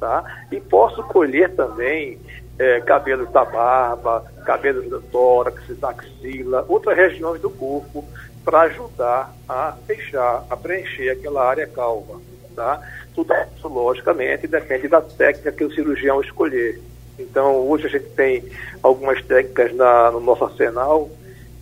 tá? 0.00 0.24
E 0.50 0.58
posso 0.58 1.02
colher 1.02 1.54
também 1.54 2.18
é, 2.58 2.80
cabelos 2.80 3.30
da 3.30 3.44
barba, 3.44 4.24
cabelos 4.44 4.88
do 4.88 5.00
tórax, 5.00 5.62
da 5.78 5.90
axila, 5.90 6.64
outras 6.68 6.96
regiões 6.96 7.40
do 7.40 7.50
corpo 7.50 8.04
para 8.44 8.62
ajudar 8.62 9.34
a 9.48 9.76
fechar, 9.86 10.44
a 10.48 10.56
preencher 10.56 11.10
aquela 11.10 11.44
área 11.44 11.66
calva, 11.66 12.20
tá? 12.54 12.80
Tudo 13.14 13.34
isso, 13.34 13.68
logicamente, 13.68 14.46
depende 14.46 14.88
da 14.88 15.00
técnica 15.00 15.52
que 15.52 15.64
o 15.64 15.74
cirurgião 15.74 16.20
escolher. 16.20 16.80
Então, 17.18 17.56
hoje 17.68 17.86
a 17.86 17.90
gente 17.90 18.08
tem 18.10 18.44
algumas 18.82 19.22
técnicas 19.24 19.74
na, 19.74 20.10
no 20.10 20.20
nosso 20.20 20.44
arsenal 20.44 21.10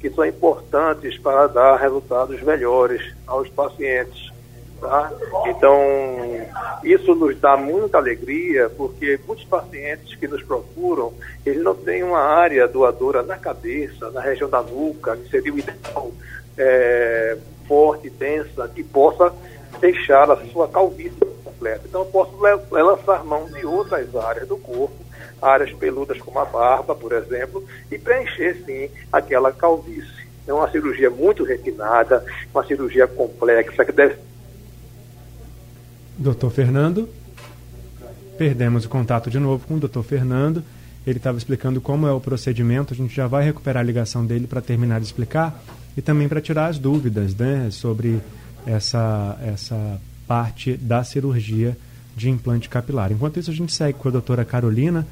que 0.01 0.11
são 0.11 0.27
importantes 0.27 1.17
para 1.19 1.47
dar 1.47 1.77
resultados 1.77 2.43
melhores 2.43 3.15
aos 3.27 3.49
pacientes. 3.49 4.34
Tá? 4.85 5.11
Então, 5.47 5.81
isso 6.83 7.15
nos 7.15 7.41
dá 7.41 7.57
muita 7.57 7.97
alegria, 7.97 8.69
porque 8.69 9.19
muitos 9.27 9.47
pacientes 9.47 10.15
que 10.15 10.29
nos 10.29 10.43
procuram, 10.43 11.15
eles 11.47 11.63
não 11.63 11.75
têm 11.75 12.03
uma 12.03 12.21
área 12.21 12.69
doadora 12.69 13.23
na 13.23 13.39
cabeça, 13.39 14.11
na 14.11 14.21
região 14.21 14.51
da 14.51 14.61
nuca, 14.61 15.17
que 15.17 15.31
seria 15.31 15.55
o 15.55 15.59
ideal 15.59 16.13
é, 16.59 17.39
forte, 17.67 18.11
densa, 18.11 18.69
que 18.69 18.85
possa 18.85 19.33
deixar 19.81 20.31
a 20.31 20.37
sua 20.53 20.69
calvície 20.69 21.19
completa. 21.43 21.81
Então, 21.89 22.03
eu 22.03 22.07
posso 22.07 22.37
lançar 22.71 23.25
mão 23.25 23.47
de 23.47 23.65
outras 23.65 24.15
áreas 24.15 24.47
do 24.47 24.59
corpo 24.59 25.03
áreas 25.41 25.73
peludas 25.73 26.19
como 26.21 26.39
a 26.39 26.45
barba, 26.45 26.95
por 26.95 27.13
exemplo, 27.13 27.65
e 27.91 27.99
preencher 27.99 28.63
sim 28.65 28.91
aquela 29.13 29.51
calvície. 29.53 30.25
É 30.47 30.53
uma 30.53 30.71
cirurgia 30.71 31.09
muito 31.09 31.43
refinada, 31.43 32.25
uma 32.53 32.65
cirurgia 32.67 33.07
complexa 33.07 33.85
que 33.85 33.93
deve. 33.93 34.17
Doutor 36.17 36.51
Fernando, 36.51 37.09
perdemos 38.39 38.85
o 38.85 38.89
contato 38.89 39.31
de 39.31 39.39
novo 39.39 39.67
com 39.67 39.75
o 39.75 39.81
doutor 39.81 40.03
Fernando. 40.03 40.63
Ele 41.07 41.19
estava 41.19 41.37
explicando 41.37 41.81
como 41.81 42.07
é 42.07 42.13
o 42.13 42.21
procedimento. 42.21 42.95
A 42.95 42.97
gente 42.97 43.15
já 43.15 43.27
vai 43.27 43.45
recuperar 43.45 43.83
a 43.83 43.87
ligação 43.87 44.25
dele 44.25 44.47
para 44.47 44.61
terminar 44.61 45.01
de 45.01 45.07
explicar 45.07 45.63
e 45.97 46.03
também 46.03 46.29
para 46.29 46.41
tirar 46.41 46.67
as 46.67 46.79
dúvidas 46.79 47.35
né, 47.35 47.69
sobre 47.71 48.21
essa, 48.67 49.39
essa 49.43 50.01
parte 50.27 50.77
da 50.77 51.05
cirurgia 51.05 51.77
de 52.17 52.31
implante 52.31 52.69
capilar. 52.69 53.13
Enquanto 53.13 53.39
isso, 53.39 53.51
a 53.51 53.55
gente 53.55 53.73
segue 53.73 53.99
com 53.99 54.09
a 54.09 54.13
doutora 54.13 54.45
Carolina. 54.45 55.07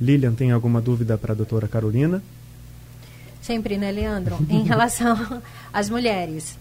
Lilian, 0.00 0.32
tem 0.32 0.52
alguma 0.52 0.80
dúvida 0.80 1.16
para 1.16 1.32
a 1.32 1.36
doutora 1.36 1.68
Carolina? 1.68 2.22
Sempre, 3.40 3.76
né, 3.76 3.92
Leandro? 3.92 4.38
em 4.50 4.64
relação 4.66 5.42
às 5.72 5.88
mulheres, 5.88 6.58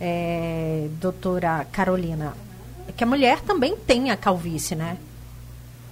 é, 0.00 0.88
doutora 1.00 1.64
Carolina, 1.72 2.34
é 2.88 2.92
que 2.92 3.04
a 3.04 3.06
mulher 3.06 3.40
também 3.40 3.76
tem 3.76 4.10
a 4.10 4.16
calvície, 4.16 4.74
né? 4.74 4.96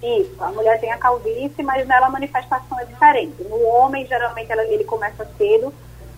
Isso, 0.03 0.35
a 0.39 0.53
mulher 0.53 0.79
tem 0.81 0.93
a 0.93 0.99
calvície, 0.99 1.63
mas 1.63 1.87
nela 1.87 2.07
a 2.07 2.11
manifestação 2.11 2.79
é 2.79 2.85
diferente. 2.85 3.43
No 3.45 3.63
homem, 3.67 4.07
geralmente, 4.07 4.53
ela, 4.53 4.65
ele 4.65 4.85
começa 4.85 5.27
cedo, 5.39 5.73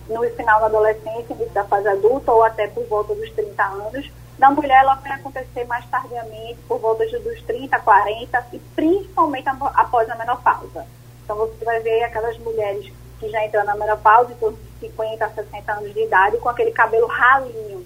no 0.09 0.23
final 0.31 0.59
da 0.59 0.65
adolescência, 0.65 1.33
início 1.33 1.53
da 1.53 1.63
fase 1.63 1.87
adulta, 1.87 2.31
ou 2.31 2.43
até 2.43 2.67
por 2.67 2.85
volta 2.85 3.15
dos 3.15 3.29
30 3.31 3.63
anos 3.63 4.11
na 4.37 4.51
mulher, 4.51 4.81
ela 4.81 4.95
vai 4.95 5.13
acontecer 5.13 5.65
mais 5.65 5.85
tardiamente, 5.87 6.59
por 6.67 6.79
volta 6.79 7.05
dos 7.19 7.41
30, 7.41 7.79
40 7.79 8.47
e 8.53 8.59
principalmente 8.75 9.49
após 9.49 10.09
a 10.09 10.15
menopausa. 10.15 10.85
Então, 11.23 11.35
você 11.37 11.65
vai 11.65 11.79
ver 11.79 12.03
aquelas 12.03 12.37
mulheres 12.37 12.93
que 13.19 13.29
já 13.29 13.43
entram 13.43 13.65
na 13.65 13.75
menopausa, 13.75 14.31
em 14.31 14.35
torno 14.35 14.57
de 14.57 14.87
50 14.87 15.29
60 15.29 15.73
anos 15.73 15.93
de 15.93 16.03
idade, 16.03 16.37
com 16.37 16.49
aquele 16.49 16.71
cabelo 16.71 17.07
ralinho. 17.07 17.85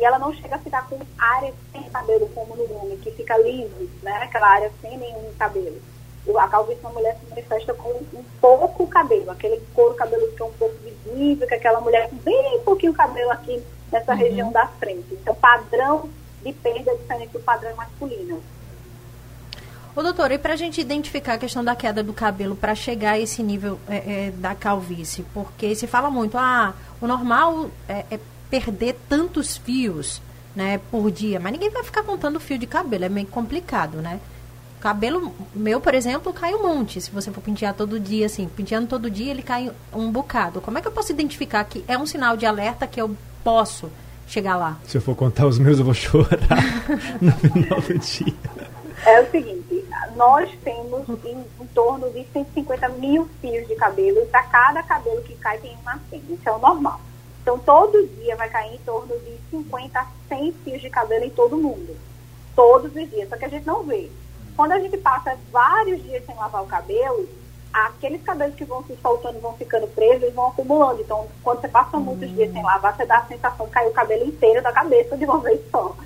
E 0.00 0.04
ela 0.04 0.18
não 0.18 0.32
chega 0.32 0.56
a 0.56 0.58
ficar 0.58 0.88
com 0.88 0.98
área 1.18 1.52
sem 1.70 1.82
cabelo, 1.90 2.26
como 2.34 2.56
no 2.56 2.74
homem, 2.74 2.96
que 2.96 3.10
fica 3.10 3.36
liso, 3.36 3.90
né? 4.02 4.22
Aquela 4.22 4.48
área 4.48 4.72
sem 4.80 4.96
nenhum 4.96 5.30
cabelo. 5.38 5.76
A 6.38 6.48
calvície 6.48 6.82
na 6.82 6.90
mulher 6.90 7.18
se 7.18 7.28
manifesta 7.28 7.74
com 7.74 7.90
um 7.90 8.24
pouco 8.40 8.86
cabelo, 8.86 9.30
aquele 9.30 9.60
couro 9.74 9.94
cabeludo 9.94 10.32
que 10.32 10.42
é 10.42 10.44
um 10.44 10.52
pouco 10.52 10.74
visível, 10.82 11.46
que 11.46 11.54
aquela 11.54 11.80
mulher 11.80 12.08
com 12.08 12.16
bem 12.16 12.60
pouquinho 12.64 12.94
cabelo 12.94 13.30
aqui 13.30 13.62
nessa 13.92 14.12
uhum. 14.12 14.18
região 14.18 14.52
da 14.52 14.66
frente. 14.66 15.12
Então, 15.12 15.34
padrão 15.34 16.08
de 16.42 16.52
perda 16.52 16.92
é 16.92 16.94
diferente 16.94 17.32
do 17.32 17.40
padrão 17.40 17.74
masculino. 17.76 18.42
Ô, 19.94 20.02
doutora, 20.02 20.34
e 20.34 20.38
para 20.38 20.54
a 20.54 20.56
gente 20.56 20.80
identificar 20.80 21.34
a 21.34 21.38
questão 21.38 21.64
da 21.64 21.74
queda 21.74 22.02
do 22.02 22.12
cabelo 22.12 22.54
para 22.54 22.74
chegar 22.74 23.12
a 23.12 23.18
esse 23.18 23.42
nível 23.42 23.78
é, 23.88 24.28
é, 24.28 24.30
da 24.30 24.54
calvície? 24.54 25.26
Porque 25.34 25.74
se 25.74 25.86
fala 25.86 26.10
muito, 26.10 26.38
ah, 26.38 26.74
o 27.00 27.06
normal 27.06 27.68
é, 27.88 28.04
é, 28.10 28.20
perder 28.50 28.98
tantos 29.08 29.56
fios 29.56 30.20
né, 30.54 30.80
por 30.90 31.10
dia, 31.10 31.38
mas 31.38 31.52
ninguém 31.52 31.70
vai 31.70 31.84
ficar 31.84 32.02
contando 32.02 32.40
fio 32.40 32.58
de 32.58 32.66
cabelo, 32.66 33.04
é 33.04 33.08
meio 33.08 33.26
complicado, 33.26 33.98
né? 33.98 34.20
Cabelo 34.80 35.34
meu, 35.54 35.78
por 35.78 35.94
exemplo, 35.94 36.32
cai 36.32 36.54
um 36.54 36.62
monte. 36.62 37.00
Se 37.02 37.10
você 37.10 37.30
for 37.30 37.42
pentear 37.42 37.74
todo 37.74 38.00
dia, 38.00 38.24
assim, 38.24 38.48
penteando 38.48 38.86
todo 38.86 39.10
dia, 39.10 39.30
ele 39.30 39.42
cai 39.42 39.70
um 39.92 40.10
bocado. 40.10 40.60
Como 40.60 40.78
é 40.78 40.80
que 40.80 40.88
eu 40.88 40.92
posso 40.92 41.12
identificar 41.12 41.62
que 41.64 41.84
é 41.86 41.98
um 41.98 42.06
sinal 42.06 42.34
de 42.34 42.46
alerta 42.46 42.86
que 42.86 43.00
eu 43.00 43.14
posso 43.44 43.90
chegar 44.26 44.56
lá? 44.56 44.78
Se 44.86 44.96
eu 44.96 45.02
for 45.02 45.14
contar 45.14 45.46
os 45.46 45.58
meus, 45.58 45.78
eu 45.78 45.84
vou 45.84 45.92
chorar 45.92 46.40
no 47.20 47.30
final 47.32 47.80
do 47.80 47.98
dia. 47.98 48.34
É 49.04 49.20
o 49.20 49.30
seguinte, 49.30 49.84
nós 50.16 50.50
temos 50.64 51.06
em, 51.24 51.44
em 51.60 51.66
torno 51.74 52.10
de 52.10 52.26
150 52.32 52.88
mil 52.90 53.28
fios 53.40 53.68
de 53.68 53.74
cabelo 53.74 54.18
e 54.22 54.26
para 54.26 54.42
cada 54.44 54.82
cabelo 54.82 55.20
que 55.22 55.34
cai 55.34 55.58
tem 55.58 55.76
uma 55.82 55.98
fenda. 56.10 56.24
Isso 56.30 56.48
é 56.48 56.52
o 56.52 56.58
normal. 56.58 57.00
Então, 57.42 57.58
todo 57.58 58.06
dia 58.16 58.36
vai 58.36 58.48
cair 58.48 58.74
em 58.74 58.78
torno 58.78 59.18
de 59.18 59.38
50 59.50 59.98
a 59.98 60.06
100 60.28 60.52
fios 60.64 60.80
de 60.80 60.90
cabelo 60.90 61.24
em 61.24 61.30
todo 61.30 61.56
mundo. 61.56 61.96
Todos 62.54 62.94
os 62.94 63.10
dias. 63.10 63.28
Só 63.28 63.36
que 63.36 63.44
a 63.44 63.48
gente 63.48 63.66
não 63.66 63.82
vê. 63.82 64.10
Quando 64.56 64.72
a 64.72 64.78
gente 64.78 64.96
passa 64.98 65.38
vários 65.50 66.02
dias 66.02 66.24
sem 66.26 66.34
lavar 66.34 66.62
o 66.62 66.66
cabelo, 66.66 67.26
aqueles 67.72 68.22
cabelos 68.22 68.54
que 68.54 68.64
vão 68.64 68.82
se 68.84 68.96
soltando, 69.00 69.40
vão 69.40 69.54
ficando 69.54 69.86
presos 69.88 70.28
e 70.28 70.32
vão 70.32 70.48
acumulando. 70.48 71.00
Então, 71.00 71.26
quando 71.42 71.60
você 71.60 71.68
passa 71.68 71.96
muitos 71.98 72.30
dias 72.30 72.52
sem 72.52 72.62
lavar, 72.62 72.96
você 72.96 73.06
dá 73.06 73.18
a 73.18 73.26
sensação 73.26 73.66
de 73.66 73.72
cair 73.72 73.88
o 73.88 73.92
cabelo 73.92 74.24
inteiro 74.24 74.62
da 74.62 74.72
cabeça 74.72 75.16
de 75.16 75.24
uma 75.24 75.38
vez 75.40 75.60
só. 75.70 75.96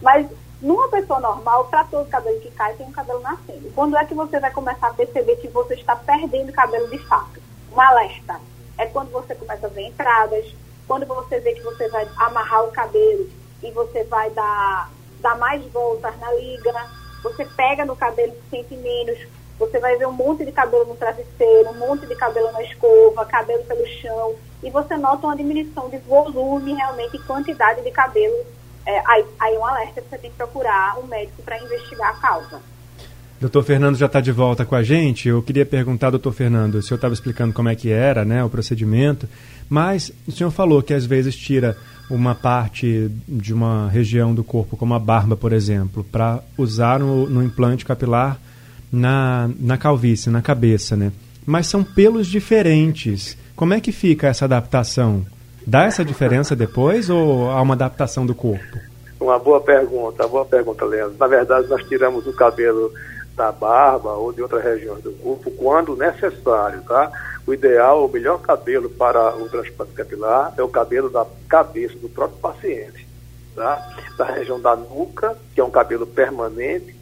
Mas 0.00 0.26
numa 0.60 0.88
pessoa 0.88 1.20
normal, 1.20 1.66
para 1.66 1.84
todo 1.84 2.08
cabelo 2.08 2.40
que 2.40 2.50
cai, 2.50 2.74
tem 2.74 2.86
um 2.86 2.92
cabelo 2.92 3.20
nascendo. 3.20 3.70
Quando 3.74 3.96
é 3.96 4.04
que 4.04 4.14
você 4.14 4.40
vai 4.40 4.50
começar 4.50 4.88
a 4.88 4.94
perceber 4.94 5.36
que 5.36 5.48
você 5.48 5.74
está 5.74 5.94
perdendo 5.94 6.52
cabelo 6.52 6.88
de 6.88 6.98
fato? 6.98 7.40
Um 7.72 7.80
alerta. 7.80 8.40
É 8.76 8.86
quando 8.86 9.10
você 9.10 9.34
começa 9.34 9.66
a 9.66 9.70
ver 9.70 9.82
entradas, 9.82 10.46
quando 10.88 11.06
você 11.06 11.38
vê 11.38 11.52
que 11.52 11.62
você 11.62 11.86
vai 11.88 12.08
amarrar 12.16 12.64
o 12.64 12.72
cabelo 12.72 13.28
e 13.62 13.70
você 13.70 14.02
vai 14.04 14.30
dar, 14.30 14.90
dar 15.20 15.36
mais 15.36 15.62
voltas 15.66 16.18
na 16.18 16.32
liga, 16.32 16.72
você 17.22 17.44
pega 17.44 17.84
no 17.84 17.94
cabelo 17.94 18.32
e 18.32 18.50
sente 18.50 18.74
menos, 18.74 19.18
você 19.58 19.78
vai 19.78 19.96
ver 19.96 20.06
um 20.06 20.12
monte 20.12 20.44
de 20.44 20.52
cabelo 20.52 20.86
no 20.86 20.96
travesseiro, 20.96 21.70
um 21.70 21.78
monte 21.78 22.06
de 22.06 22.16
cabelo 22.16 22.50
na 22.52 22.62
escova, 22.62 23.26
cabelo 23.26 23.62
pelo 23.64 23.86
chão, 24.00 24.34
e 24.62 24.70
você 24.70 24.96
nota 24.96 25.26
uma 25.26 25.36
diminuição 25.36 25.90
de 25.90 25.98
volume 25.98 26.72
realmente 26.72 27.16
e 27.16 27.20
quantidade 27.20 27.82
de 27.82 27.90
cabelo. 27.90 28.36
É, 28.86 29.02
aí, 29.06 29.24
aí 29.38 29.58
um 29.58 29.66
alerta 29.66 30.00
que 30.00 30.08
você 30.08 30.16
tem 30.16 30.30
que 30.30 30.36
procurar 30.36 30.98
um 30.98 31.06
médico 31.06 31.42
para 31.42 31.62
investigar 31.62 32.10
a 32.10 32.14
causa. 32.14 32.62
Doutor 33.40 33.62
Fernando 33.62 33.96
já 33.96 34.06
está 34.06 34.20
de 34.20 34.32
volta 34.32 34.64
com 34.64 34.74
a 34.74 34.82
gente. 34.82 35.28
Eu 35.28 35.40
queria 35.40 35.64
perguntar, 35.64 36.10
doutor 36.10 36.32
Fernando, 36.32 36.76
o 36.76 36.82
senhor 36.82 36.96
estava 36.96 37.14
explicando 37.14 37.54
como 37.54 37.68
é 37.68 37.76
que 37.76 37.88
era 37.88 38.24
né, 38.24 38.42
o 38.42 38.50
procedimento, 38.50 39.28
mas 39.68 40.12
o 40.26 40.32
senhor 40.32 40.50
falou 40.50 40.82
que 40.82 40.94
às 40.94 41.04
vezes 41.04 41.36
tira 41.36 41.76
uma 42.10 42.34
parte 42.34 43.10
de 43.26 43.52
uma 43.52 43.88
região 43.88 44.34
do 44.34 44.42
corpo, 44.42 44.76
como 44.76 44.94
a 44.94 44.98
barba, 44.98 45.36
por 45.36 45.52
exemplo, 45.52 46.04
para 46.04 46.40
usar 46.56 46.98
no, 47.00 47.28
no 47.28 47.42
implante 47.42 47.84
capilar 47.84 48.38
na, 48.90 49.50
na 49.60 49.76
calvície, 49.76 50.30
na 50.30 50.40
cabeça, 50.40 50.96
né? 50.96 51.12
Mas 51.44 51.66
são 51.66 51.84
pelos 51.84 52.26
diferentes. 52.26 53.36
Como 53.54 53.74
é 53.74 53.80
que 53.80 53.92
fica 53.92 54.28
essa 54.28 54.46
adaptação? 54.46 55.24
Dá 55.66 55.84
essa 55.84 56.04
diferença 56.04 56.56
depois 56.56 57.10
ou 57.10 57.50
há 57.50 57.60
uma 57.60 57.74
adaptação 57.74 58.24
do 58.24 58.34
corpo? 58.34 58.78
Uma 59.20 59.38
boa 59.38 59.60
pergunta, 59.60 60.26
boa 60.26 60.44
pergunta, 60.44 60.84
Leandro. 60.84 61.16
Na 61.18 61.26
verdade, 61.26 61.68
nós 61.68 61.86
tiramos 61.88 62.26
o 62.26 62.32
cabelo 62.32 62.90
da 63.36 63.52
barba 63.52 64.12
ou 64.12 64.32
de 64.32 64.40
outras 64.40 64.64
regiões 64.64 65.02
do 65.02 65.12
corpo, 65.12 65.50
quando 65.50 65.96
necessário, 65.96 66.80
tá? 66.82 67.10
O 67.48 67.54
ideal, 67.54 68.04
o 68.04 68.12
melhor 68.12 68.42
cabelo 68.42 68.90
para 68.90 69.34
o 69.34 69.48
transplante 69.48 69.94
capilar 69.94 70.52
é 70.58 70.62
o 70.62 70.68
cabelo 70.68 71.08
da 71.08 71.24
cabeça 71.48 71.96
do 71.96 72.06
próprio 72.06 72.38
paciente, 72.40 73.08
tá? 73.56 73.96
Da 74.18 74.26
região 74.26 74.60
da 74.60 74.76
nuca, 74.76 75.34
que 75.54 75.60
é 75.62 75.64
um 75.64 75.70
cabelo 75.70 76.06
permanente, 76.06 76.94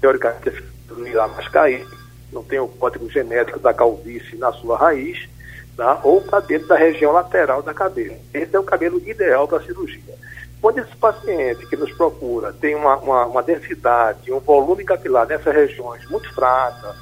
teoricamente 0.00 0.64
irá 1.06 1.28
mais 1.28 1.46
cair, 1.46 1.86
não 2.32 2.42
tem 2.42 2.58
o 2.58 2.66
código 2.66 3.08
genético 3.08 3.60
da 3.60 3.72
calvície 3.72 4.36
na 4.36 4.52
sua 4.54 4.76
raiz, 4.76 5.28
tá? 5.76 6.00
ou 6.02 6.18
o 6.18 6.24
cabelo 6.24 6.66
da 6.66 6.74
região 6.74 7.12
lateral 7.12 7.62
da 7.62 7.72
cabeça. 7.72 8.18
Esse 8.34 8.56
é 8.56 8.58
o 8.58 8.64
cabelo 8.64 9.00
ideal 9.08 9.46
para 9.46 9.58
a 9.58 9.62
cirurgia. 9.62 10.16
Quando 10.60 10.78
esse 10.80 10.96
paciente 10.96 11.68
que 11.68 11.76
nos 11.76 11.92
procura 11.92 12.52
tem 12.52 12.74
uma, 12.74 12.96
uma, 12.96 13.26
uma 13.26 13.42
densidade, 13.44 14.32
um 14.32 14.40
volume 14.40 14.84
capilar 14.84 15.24
nessas 15.28 15.54
regiões 15.54 16.04
muito 16.10 16.34
fraca, 16.34 16.96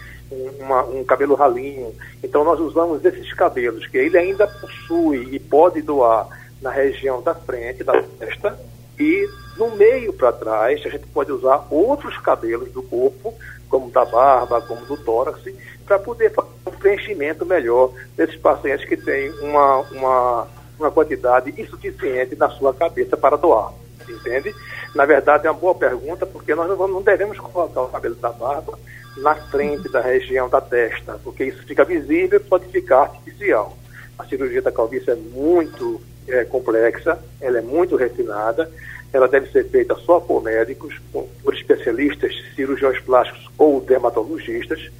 uma, 0.61 0.85
um 0.85 1.05
cabelo 1.05 1.35
ralinho, 1.35 1.95
então 2.23 2.45
nós 2.45 2.59
usamos 2.61 3.05
esses 3.05 3.33
cabelos 3.35 3.87
que 3.87 3.99
ele 3.99 4.19
ainda 4.19 4.47
possui 4.47 5.29
e 5.35 5.39
pode 5.39 5.83
doar 5.83 6.29
na 6.61 6.71
região 6.71 7.23
da 7.23 7.35
frente, 7.35 7.85
da 7.85 8.03
testa, 8.19 8.59
e 8.99 9.29
no 9.57 9.71
meio 9.77 10.13
para 10.13 10.33
trás 10.33 10.81
a 10.85 10.89
gente 10.89 11.07
pode 11.09 11.33
usar 11.33 11.67
outros 11.71 12.17
cabelos 12.19 12.71
do 12.71 12.83
corpo, 12.83 13.35
como 13.69 13.91
da 13.91 14.05
barba, 14.05 14.61
como 14.61 14.85
do 14.87 14.97
tórax, 14.97 15.41
para 15.87 15.99
poder 15.99 16.33
fazer 16.33 16.49
um 16.67 16.71
preenchimento 16.71 17.45
melhor 17.45 17.93
desses 18.17 18.37
pacientes 18.37 18.87
que 18.87 18.97
têm 18.97 19.31
uma, 19.41 19.81
uma 19.91 20.49
uma 20.83 20.91
quantidade 20.91 21.55
insuficiente 21.61 22.37
na 22.37 22.49
sua 22.51 22.75
cabeça 22.75 23.17
para 23.17 23.37
doar. 23.37 23.73
Entende? 24.09 24.55
Na 24.95 25.07
verdade, 25.07 25.47
é 25.47 25.51
uma 25.51 25.59
boa 25.59 25.75
pergunta, 25.75 26.27
porque 26.27 26.55
nós 26.55 26.69
não, 26.69 26.89
não 26.89 27.03
devemos 27.03 27.39
colocar 27.39 27.83
o 27.83 27.89
cabelo 27.89 28.15
da 28.17 28.31
barba 28.31 28.79
na 29.17 29.35
frente 29.35 29.89
da 29.89 30.01
região 30.01 30.49
da 30.49 30.61
testa, 30.61 31.19
porque 31.23 31.45
isso 31.45 31.63
fica 31.65 31.85
visível 31.85 32.41
e 32.41 32.43
pode 32.43 32.67
ficar 32.69 33.03
artificial. 33.03 33.77
A 34.19 34.25
cirurgia 34.25 34.63
da 34.63 34.73
calvície 34.73 35.11
é 35.11 35.15
muito 35.15 36.01
é, 36.29 36.45
complexa, 36.45 37.19
ela 37.41 37.59
é 37.59 37.63
muito 37.63 37.97
refinada, 37.97 38.71
ela 39.13 39.29
deve 39.29 39.51
ser 39.51 39.69
feita 39.69 39.95
só 39.97 40.21
por 40.21 40.43
médicos, 40.43 40.99
por 41.13 41.55
especialistas, 41.55 42.33
cirurgiões 42.55 42.99
plásticos 43.01 43.51
ou 43.59 43.81
dermatologistas, 43.81 44.91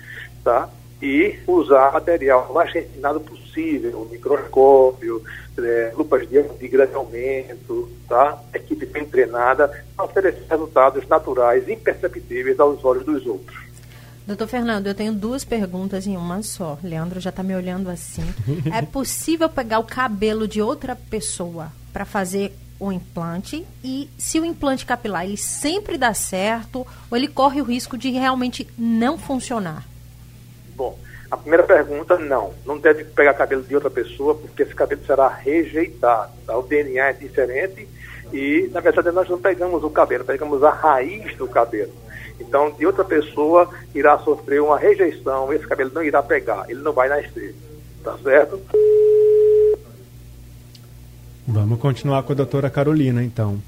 tá? 0.45 0.69
E 1.01 1.39
usar 1.47 1.93
material 1.93 2.53
mais 2.53 2.73
refinado 2.73 3.21
possível, 3.21 4.07
microscópio, 4.11 5.23
é, 5.59 5.93
lupas 5.97 6.29
de, 6.29 6.43
de 6.43 6.69
grande 6.69 6.95
aumento, 6.95 7.89
tá? 8.09 8.41
equipe 8.55 8.87
bem 8.87 9.05
treinada, 9.05 9.69
para 9.97 10.05
oferecer 10.05 10.45
resultados 10.49 11.07
naturais, 11.09 11.69
imperceptíveis 11.69 12.59
aos 12.61 12.85
olhos 12.85 13.05
dos 13.05 13.27
outros. 13.27 13.72
Doutor 14.27 14.47
Fernando, 14.47 14.87
eu 14.87 14.95
tenho 14.95 15.13
duas 15.13 15.45
perguntas 15.45 16.07
em 16.07 16.17
uma 16.17 16.43
só. 16.43 16.79
Leandro 16.83 17.21
já 17.21 17.31
está 17.31 17.43
me 17.43 17.55
olhando 17.55 17.91
assim. 17.91 18.23
É 18.73 18.83
possível 18.87 19.49
pegar 19.49 19.81
o 19.81 19.85
cabelo 19.85 20.47
de 20.47 20.63
outra 20.63 20.95
pessoa 20.95 21.73
para 21.93 22.05
fazer 22.05 22.53
o 22.79 22.93
implante? 22.93 23.67
E 23.83 24.09
se 24.17 24.39
o 24.39 24.45
implante 24.45 24.87
capilar 24.87 25.25
ele 25.25 25.37
sempre 25.37 25.99
dá 25.99 26.15
certo 26.15 26.87
ou 27.11 27.17
ele 27.17 27.29
corre 27.29 27.61
o 27.61 27.65
risco 27.65 27.99
de 27.99 28.11
realmente 28.11 28.69
não 28.79 29.19
funcionar? 29.19 29.85
Bom, 30.77 30.97
a 31.31 31.37
primeira 31.37 31.65
pergunta, 31.65 32.19
não. 32.19 32.53
Não 32.65 32.79
deve 32.79 33.05
pegar 33.05 33.35
cabelo 33.35 33.63
de 33.63 33.75
outra 33.75 33.91
pessoa, 33.91 34.35
porque 34.35 34.63
esse 34.63 34.75
cabelo 34.75 35.05
será 35.05 35.29
rejeitado. 35.29 36.33
Tá? 36.47 36.57
O 36.57 36.63
DNA 36.63 37.09
é 37.09 37.13
diferente 37.13 37.89
e, 38.33 38.69
na 38.73 38.81
verdade, 38.81 39.11
nós 39.11 39.29
não 39.29 39.41
pegamos 39.41 39.83
o 39.85 39.91
cabelo, 39.91 40.25
pegamos 40.25 40.63
a 40.63 40.71
raiz 40.71 41.37
do 41.37 41.49
cabelo. 41.49 41.93
Então, 42.41 42.71
de 42.73 42.87
outra 42.87 43.05
pessoa 43.05 43.69
irá 43.95 44.19
sofrer 44.19 44.61
uma 44.63 44.79
rejeição, 44.79 45.53
esse 45.53 45.67
cabelo 45.67 45.91
não 45.95 46.03
irá 46.03 46.23
pegar, 46.23 46.65
ele 46.69 46.81
não 46.81 46.93
vai 46.93 47.09
nascer. 47.09 47.55
Tá 48.03 48.17
certo? 48.23 48.61
Vamos 51.47 51.79
continuar 51.79 52.23
com 52.23 52.33
a 52.33 52.37
doutora 52.37 52.71
Carolina, 52.71 53.23
então. 53.23 53.61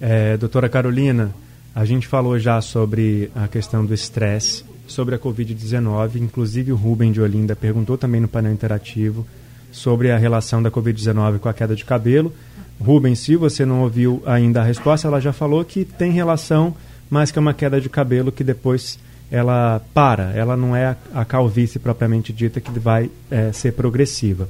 É, 0.00 0.36
doutora 0.36 0.68
Carolina, 0.68 1.34
a 1.74 1.84
gente 1.84 2.06
falou 2.06 2.38
já 2.38 2.60
sobre 2.60 3.30
a 3.34 3.46
questão 3.48 3.84
do 3.84 3.94
estresse 3.94 4.64
sobre 4.90 5.14
a 5.14 5.18
Covid-19. 5.18 6.16
Inclusive, 6.16 6.72
o 6.72 6.76
Rubem 6.76 7.12
de 7.12 7.20
Olinda 7.20 7.54
perguntou 7.54 7.96
também 7.96 8.20
no 8.20 8.28
painel 8.28 8.52
interativo 8.52 9.26
sobre 9.70 10.10
a 10.10 10.18
relação 10.18 10.62
da 10.62 10.70
Covid-19 10.70 11.38
com 11.38 11.48
a 11.48 11.54
queda 11.54 11.76
de 11.76 11.84
cabelo. 11.84 12.32
Rubem, 12.80 13.14
se 13.14 13.36
você 13.36 13.64
não 13.64 13.82
ouviu 13.82 14.22
ainda 14.26 14.60
a 14.60 14.64
resposta, 14.64 15.06
ela 15.06 15.20
já 15.20 15.32
falou 15.32 15.64
que 15.64 15.84
tem 15.84 16.10
relação, 16.10 16.74
mas 17.10 17.30
que 17.30 17.38
é 17.38 17.40
uma 17.40 17.52
queda 17.52 17.80
de 17.80 17.88
cabelo 17.88 18.32
que 18.32 18.44
depois 18.44 18.98
ela 19.30 19.82
para, 19.92 20.32
ela 20.34 20.56
não 20.56 20.74
é 20.74 20.96
a, 21.14 21.24
calvície 21.24 21.78
propriamente 21.78 22.32
dita 22.32 22.60
que 22.60 22.70
vai 22.78 23.10
é, 23.30 23.52
ser 23.52 23.72
progressiva. 23.72 24.48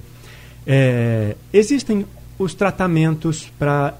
É, 0.66 1.34
existem 1.52 2.06
os 2.38 2.54
tratamentos 2.54 3.50
para 3.58 3.94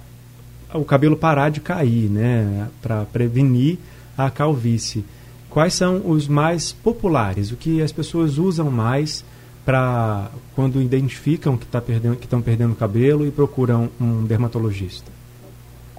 o 0.72 0.84
cabelo 0.84 1.16
parar 1.16 1.50
de 1.50 1.60
cair, 1.60 2.08
né, 2.08 2.68
para 2.80 3.04
prevenir 3.06 3.78
a 4.16 4.30
calvície 4.30 5.04
quais 5.50 5.74
são 5.74 6.08
os 6.08 6.28
mais 6.28 6.72
populares, 6.72 7.50
o 7.50 7.56
que 7.56 7.82
as 7.82 7.92
pessoas 7.92 8.38
usam 8.38 8.70
mais 8.70 9.24
para 9.64 10.30
quando 10.54 10.80
identificam 10.80 11.56
que 11.56 11.66
tá 11.66 11.80
perdendo, 11.80 12.16
que 12.16 12.24
estão 12.24 12.40
perdendo 12.40 12.74
cabelo 12.74 13.26
e 13.26 13.30
procuram 13.30 13.90
um 14.00 14.24
dermatologista? 14.24 15.10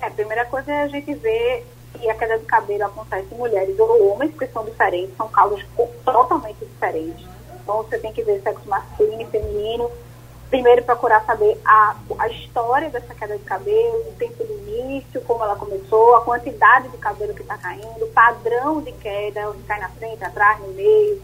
É, 0.01 0.07
a 0.07 0.11
primeira 0.11 0.45
coisa 0.45 0.71
é 0.71 0.83
a 0.83 0.87
gente 0.87 1.13
ver 1.15 1.65
que 1.93 2.09
a 2.09 2.15
queda 2.15 2.37
do 2.37 2.45
cabelo 2.45 2.85
acontece 2.85 3.27
em 3.33 3.37
mulheres 3.37 3.77
ou 3.79 4.11
homens, 4.11 4.33
que 4.37 4.47
são 4.47 4.63
diferentes, 4.63 5.15
são 5.15 5.27
causas 5.29 5.63
totalmente 6.03 6.59
diferentes. 6.59 7.25
Então 7.61 7.77
você 7.77 7.97
tem 7.99 8.11
que 8.11 8.23
ver 8.23 8.41
sexo 8.41 8.67
masculino 8.67 9.21
e 9.21 9.25
feminino, 9.25 9.91
primeiro 10.49 10.83
procurar 10.83 11.23
saber 11.25 11.59
a, 11.65 11.95
a 12.19 12.27
história 12.27 12.89
dessa 12.89 13.13
queda 13.15 13.37
de 13.37 13.43
cabelo, 13.43 14.09
o 14.09 14.15
tempo 14.17 14.43
do 14.43 14.53
início, 14.53 15.21
como 15.21 15.43
ela 15.43 15.55
começou, 15.55 16.15
a 16.15 16.21
quantidade 16.21 16.89
de 16.89 16.97
cabelo 16.97 17.33
que 17.33 17.41
está 17.41 17.57
caindo, 17.57 18.11
padrão 18.13 18.81
de 18.81 18.91
queda, 18.93 19.49
o 19.49 19.53
que 19.53 19.63
cai 19.63 19.79
na 19.79 19.89
frente, 19.89 20.23
atrás, 20.23 20.59
no 20.59 20.69
meio, 20.69 21.21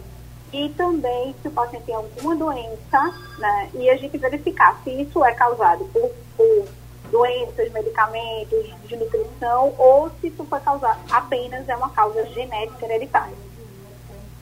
e 0.54 0.70
também 0.70 1.36
se 1.42 1.48
o 1.48 1.52
paciente 1.52 1.86
tem 1.86 1.96
alguma 1.96 2.36
doença, 2.36 3.14
né, 3.38 3.70
e 3.74 3.90
a 3.90 3.98
gente 3.98 4.18
verificar 4.18 4.80
se 4.84 4.90
isso 4.92 5.24
é 5.26 5.34
causado 5.34 5.84
por, 5.86 6.10
por 6.38 6.66
doenças, 7.08 7.72
medicamentos, 7.72 8.66
de 8.86 8.96
nutrição, 8.96 9.74
ou 9.78 10.10
se 10.20 10.28
isso 10.28 10.44
foi 10.46 10.60
causado 10.60 11.00
apenas 11.12 11.68
é 11.68 11.76
uma 11.76 11.90
causa 11.90 12.26
genética 12.28 12.86
hereditária. 12.86 13.36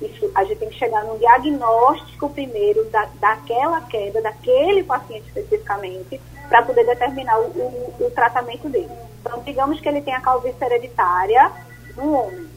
Isso, 0.01 0.29
a 0.35 0.43
gente 0.43 0.59
tem 0.59 0.69
que 0.69 0.77
chegar 0.77 1.03
no 1.05 1.17
diagnóstico 1.17 2.29
primeiro 2.29 2.83
da, 2.89 3.05
daquela 3.19 3.81
queda, 3.81 4.21
daquele 4.21 4.83
paciente 4.83 5.27
especificamente, 5.27 6.19
para 6.49 6.61
poder 6.63 6.85
determinar 6.85 7.39
o, 7.39 7.45
o, 7.45 7.95
o, 8.05 8.11
tratamento 8.11 8.69
dele. 8.69 8.91
Então, 9.21 9.41
digamos 9.41 9.79
que 9.79 9.87
ele 9.87 10.01
tem 10.01 10.13
a 10.13 10.21
calvície 10.21 10.63
hereditária 10.63 11.51
no 11.95 12.13
homem. 12.13 12.47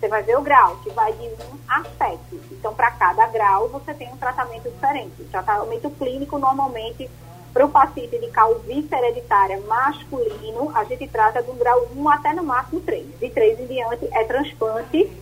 Você 0.00 0.08
vai 0.08 0.22
ver 0.22 0.36
o 0.36 0.42
grau, 0.42 0.76
que 0.78 0.90
vai 0.90 1.12
de 1.12 1.26
1 1.26 1.30
a 1.68 1.84
7. 1.84 2.18
Então, 2.50 2.74
para 2.74 2.90
cada 2.90 3.26
grau, 3.28 3.68
você 3.68 3.94
tem 3.94 4.12
um 4.12 4.16
tratamento 4.16 4.68
diferente. 4.68 5.22
O 5.22 5.26
tratamento 5.26 5.90
clínico, 5.90 6.38
normalmente, 6.38 7.08
para 7.52 7.66
o 7.66 7.68
paciente 7.68 8.18
de 8.18 8.28
calvície 8.28 8.94
hereditária 8.94 9.60
masculino, 9.68 10.72
a 10.74 10.84
gente 10.84 11.06
trata 11.08 11.42
do 11.42 11.52
grau 11.52 11.86
1 11.94 12.08
até 12.08 12.32
no 12.32 12.42
máximo 12.42 12.80
3. 12.80 13.18
De 13.18 13.28
3 13.28 13.60
em 13.60 13.66
diante 13.66 14.08
é 14.12 14.24
transplante 14.24 15.12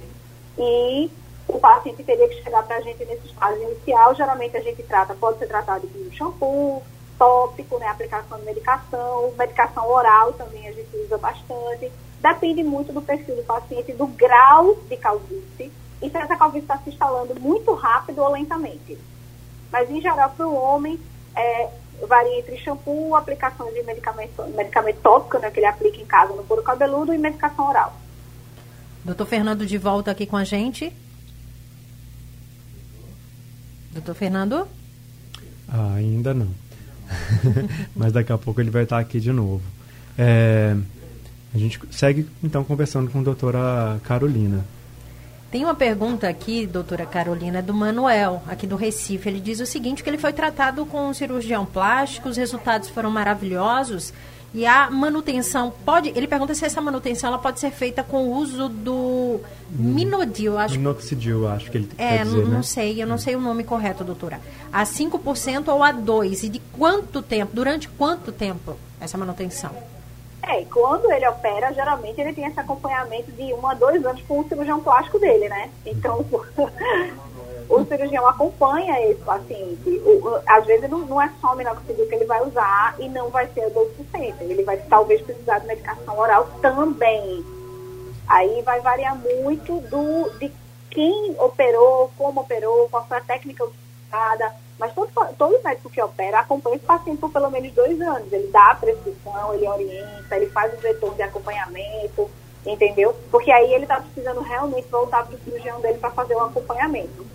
e 0.56 1.10
o 1.48 1.58
paciente 1.58 2.04
teria 2.04 2.28
que 2.28 2.42
chegar 2.42 2.62
para 2.62 2.76
a 2.76 2.80
gente 2.80 3.04
nesse 3.04 3.26
estágio 3.26 3.62
inicial. 3.62 4.14
Geralmente 4.14 4.56
a 4.56 4.60
gente 4.60 4.82
trata, 4.84 5.14
pode 5.14 5.38
ser 5.38 5.48
tratado 5.48 5.88
com 5.88 6.12
shampoo, 6.12 6.82
tópico, 7.18 7.78
né, 7.78 7.88
aplicação 7.88 8.38
de 8.38 8.44
medicação, 8.44 9.32
medicação 9.36 9.88
oral 9.90 10.32
também 10.34 10.68
a 10.68 10.72
gente 10.72 10.96
usa 10.96 11.18
bastante. 11.18 11.90
Depende 12.20 12.62
muito 12.62 12.92
do 12.92 13.02
perfil 13.02 13.36
do 13.36 13.42
paciente, 13.42 13.92
do 13.92 14.06
grau 14.06 14.76
de 14.88 14.96
calvície 14.96 15.72
e 16.00 16.08
se 16.08 16.16
essa 16.16 16.36
calvície 16.36 16.64
está 16.64 16.78
se 16.78 16.90
instalando 16.90 17.38
muito 17.40 17.74
rápido 17.74 18.22
ou 18.22 18.30
lentamente. 18.30 18.96
Mas 19.72 19.90
em 19.90 20.00
geral 20.00 20.30
para 20.30 20.46
o 20.46 20.54
homem 20.54 20.98
é, 21.34 21.68
varia 22.06 22.38
entre 22.38 22.56
shampoo, 22.58 23.14
aplicação 23.14 23.72
de 23.72 23.82
medicamento, 23.82 24.42
medicamento 24.56 24.98
tópico, 25.02 25.38
né, 25.38 25.50
que 25.50 25.60
ele 25.60 25.66
aplica 25.66 26.00
em 26.00 26.06
casa 26.06 26.32
no 26.32 26.44
couro 26.44 26.62
cabeludo 26.62 27.12
e 27.12 27.18
medicação 27.18 27.68
oral. 27.68 27.96
Doutor 29.04 29.26
Fernando 29.26 29.66
de 29.66 29.78
volta 29.78 30.10
aqui 30.10 30.26
com 30.26 30.36
a 30.36 30.44
gente. 30.44 30.92
Doutor 33.92 34.14
Fernando? 34.14 34.68
Ah, 35.68 35.94
ainda 35.94 36.34
não. 36.34 36.48
Mas 37.94 38.12
daqui 38.12 38.32
a 38.32 38.38
pouco 38.38 38.60
ele 38.60 38.70
vai 38.70 38.84
estar 38.84 38.98
aqui 38.98 39.18
de 39.18 39.32
novo. 39.32 39.62
É, 40.18 40.76
a 41.54 41.58
gente 41.58 41.80
segue 41.90 42.28
então 42.42 42.62
conversando 42.62 43.10
com 43.10 43.20
a 43.20 43.22
doutora 43.22 44.00
Carolina. 44.04 44.64
Tem 45.50 45.64
uma 45.64 45.74
pergunta 45.74 46.28
aqui, 46.28 46.64
doutora 46.64 47.04
Carolina, 47.04 47.60
do 47.60 47.74
Manuel, 47.74 48.40
aqui 48.46 48.68
do 48.68 48.76
Recife. 48.76 49.28
Ele 49.28 49.40
diz 49.40 49.58
o 49.58 49.66
seguinte, 49.66 50.02
que 50.02 50.08
ele 50.08 50.16
foi 50.18 50.32
tratado 50.32 50.86
com 50.86 51.08
um 51.08 51.12
cirurgião 51.14 51.66
plástico, 51.66 52.28
os 52.28 52.36
resultados 52.36 52.88
foram 52.88 53.10
maravilhosos 53.10 54.12
E 54.52 54.66
a 54.66 54.90
manutenção 54.90 55.72
pode. 55.84 56.08
Ele 56.08 56.26
pergunta 56.26 56.54
se 56.54 56.64
essa 56.64 56.80
manutenção 56.80 57.28
ela 57.28 57.38
pode 57.38 57.60
ser 57.60 57.70
feita 57.70 58.02
com 58.02 58.24
o 58.28 58.34
uso 58.36 58.68
do 58.68 59.40
minodil, 59.70 60.58
acho. 60.58 60.76
Minoxidil, 60.76 61.48
acho 61.48 61.70
que 61.70 61.78
ele 61.78 61.88
É, 61.96 62.18
quer 62.18 62.24
dizer, 62.24 62.36
não, 62.36 62.44
né? 62.48 62.54
não 62.56 62.62
sei, 62.62 63.00
eu 63.02 63.06
não 63.06 63.18
sei 63.18 63.36
o 63.36 63.40
nome 63.40 63.62
correto, 63.62 64.02
doutora. 64.02 64.40
A 64.72 64.82
5% 64.84 65.68
ou 65.68 65.84
a 65.84 65.92
2%? 65.92 66.42
E 66.44 66.48
de 66.48 66.58
quanto 66.76 67.22
tempo? 67.22 67.52
Durante 67.54 67.88
quanto 67.88 68.32
tempo 68.32 68.76
essa 69.00 69.16
manutenção? 69.16 69.70
É, 70.42 70.62
e 70.62 70.64
quando 70.66 71.10
ele 71.12 71.26
opera, 71.28 71.72
geralmente 71.72 72.20
ele 72.20 72.32
tem 72.32 72.46
esse 72.46 72.58
acompanhamento 72.58 73.30
de 73.32 73.52
um 73.54 73.66
a 73.66 73.74
dois 73.74 74.04
anos 74.04 74.22
com 74.22 74.40
o 74.40 74.48
cirurgião 74.48 74.80
plástico 74.80 75.18
dele, 75.18 75.48
né? 75.48 75.70
Então, 75.84 76.24
o 77.68 77.84
cirurgião 77.84 78.26
acompanha 78.26 79.00
esse 79.10 79.20
paciente. 79.20 79.88
O- 80.04 80.26
o- 80.28 80.42
às 80.46 80.64
vezes 80.66 80.88
não, 80.88 81.00
não 81.00 81.20
é 81.20 81.30
só 81.40 81.52
o 81.52 81.56
minoxidil 81.56 82.06
que 82.08 82.14
ele 82.14 82.24
vai 82.24 82.42
usar 82.42 82.96
e 82.98 83.08
não 83.08 83.28
vai 83.28 83.46
ser 83.48 83.70
12%. 83.70 84.34
Ele 84.40 84.62
vai 84.64 84.76
talvez 84.78 85.20
precisar 85.22 85.58
de 85.60 85.66
medicação 85.66 86.18
oral 86.18 86.48
também. 86.62 87.44
Aí 88.26 88.62
vai 88.62 88.80
variar 88.80 89.16
muito 89.16 89.80
do, 89.82 90.30
de 90.38 90.50
quem 90.90 91.34
operou, 91.38 92.10
como 92.16 92.40
operou, 92.40 92.88
qual 92.88 93.06
foi 93.06 93.18
a 93.18 93.20
técnica 93.22 93.64
usada. 93.64 94.54
Mas 94.80 94.92
todo, 94.94 95.10
todo 95.38 95.62
médico 95.62 95.90
que 95.90 96.00
opera 96.00 96.40
acompanha 96.40 96.76
esse 96.76 96.86
paciente 96.86 97.18
por 97.18 97.30
pelo 97.30 97.50
menos 97.50 97.70
dois 97.74 98.00
anos. 98.00 98.32
Ele 98.32 98.48
dá 98.50 98.70
a 98.70 98.74
prescrição, 98.76 99.52
ele 99.54 99.68
orienta, 99.68 100.34
ele 100.36 100.46
faz 100.46 100.72
o 100.72 100.80
retorno 100.80 101.14
de 101.16 101.22
acompanhamento, 101.22 102.30
entendeu? 102.66 103.14
Porque 103.30 103.52
aí 103.52 103.74
ele 103.74 103.84
está 103.84 104.00
precisando 104.00 104.40
realmente 104.40 104.88
voltar 104.90 105.24
para 105.26 105.36
o 105.36 105.38
cirurgião 105.44 105.80
dele 105.82 105.98
para 105.98 106.10
fazer 106.10 106.34
o 106.34 106.40
acompanhamento. 106.40 107.26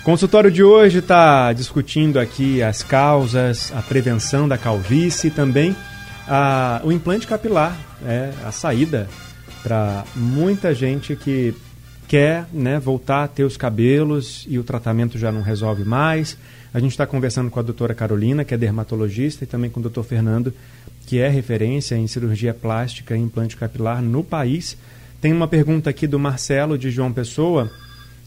O 0.00 0.02
consultório 0.02 0.50
de 0.50 0.64
hoje 0.64 1.00
está 1.00 1.52
discutindo 1.52 2.18
aqui 2.18 2.62
as 2.62 2.82
causas, 2.82 3.70
a 3.76 3.82
prevenção 3.82 4.48
da 4.48 4.56
calvície 4.56 5.28
e 5.28 5.30
também 5.30 5.76
a- 6.26 6.80
o 6.82 6.90
implante 6.90 7.26
capilar, 7.26 7.76
é, 8.06 8.30
a 8.46 8.50
saída 8.50 9.06
para 9.62 10.04
muita 10.16 10.74
gente 10.74 11.14
que 11.14 11.54
quer 12.08 12.46
né, 12.52 12.78
voltar 12.80 13.24
a 13.24 13.28
ter 13.28 13.44
os 13.44 13.56
cabelos 13.58 14.44
e 14.48 14.58
o 14.58 14.64
tratamento 14.64 15.18
já 15.18 15.30
não 15.30 15.42
resolve 15.42 15.84
mais. 15.84 16.36
A 16.72 16.78
gente 16.78 16.92
está 16.92 17.06
conversando 17.06 17.50
com 17.50 17.58
a 17.58 17.62
doutora 17.62 17.94
Carolina, 17.94 18.44
que 18.44 18.54
é 18.54 18.56
dermatologista, 18.56 19.42
e 19.42 19.46
também 19.46 19.68
com 19.68 19.80
o 19.80 19.82
doutor 19.82 20.04
Fernando, 20.04 20.54
que 21.06 21.18
é 21.18 21.28
referência 21.28 21.96
em 21.96 22.06
cirurgia 22.06 22.54
plástica 22.54 23.16
e 23.16 23.20
implante 23.20 23.56
capilar 23.56 24.00
no 24.00 24.22
país. 24.22 24.76
Tem 25.20 25.32
uma 25.32 25.48
pergunta 25.48 25.90
aqui 25.90 26.06
do 26.06 26.18
Marcelo, 26.18 26.78
de 26.78 26.90
João 26.90 27.12
Pessoa. 27.12 27.70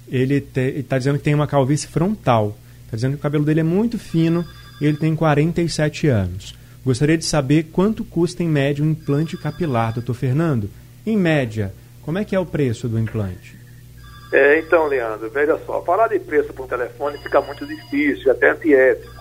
Ele 0.09 0.45
está 0.55 0.97
dizendo 0.97 1.17
que 1.17 1.23
tem 1.23 1.33
uma 1.33 1.47
calvície 1.47 1.87
frontal. 1.87 2.57
Está 2.85 2.97
dizendo 2.97 3.13
que 3.13 3.19
o 3.19 3.23
cabelo 3.23 3.45
dele 3.45 3.61
é 3.61 3.63
muito 3.63 3.97
fino 3.97 4.45
e 4.81 4.85
ele 4.85 4.97
tem 4.97 5.15
47 5.15 6.07
anos. 6.07 6.53
Gostaria 6.85 7.17
de 7.17 7.23
saber 7.23 7.69
quanto 7.71 8.03
custa 8.03 8.43
em 8.43 8.49
média 8.49 8.83
um 8.83 8.91
implante 8.91 9.37
capilar, 9.37 9.93
doutor 9.93 10.13
Fernando. 10.13 10.69
Em 11.05 11.15
média, 11.15 11.73
como 12.01 12.17
é 12.17 12.25
que 12.25 12.35
é 12.35 12.39
o 12.39 12.45
preço 12.45 12.89
do 12.89 12.99
implante? 12.99 13.62
É, 14.33 14.57
então, 14.57 14.87
Leandro, 14.87 15.29
veja 15.29 15.59
só, 15.63 15.79
falar 15.83 16.07
de 16.07 16.17
preço 16.17 16.51
por 16.53 16.67
telefone 16.67 17.19
fica 17.19 17.39
muito 17.39 17.67
difícil, 17.67 18.31
até 18.31 18.49
antiético. 18.49 19.13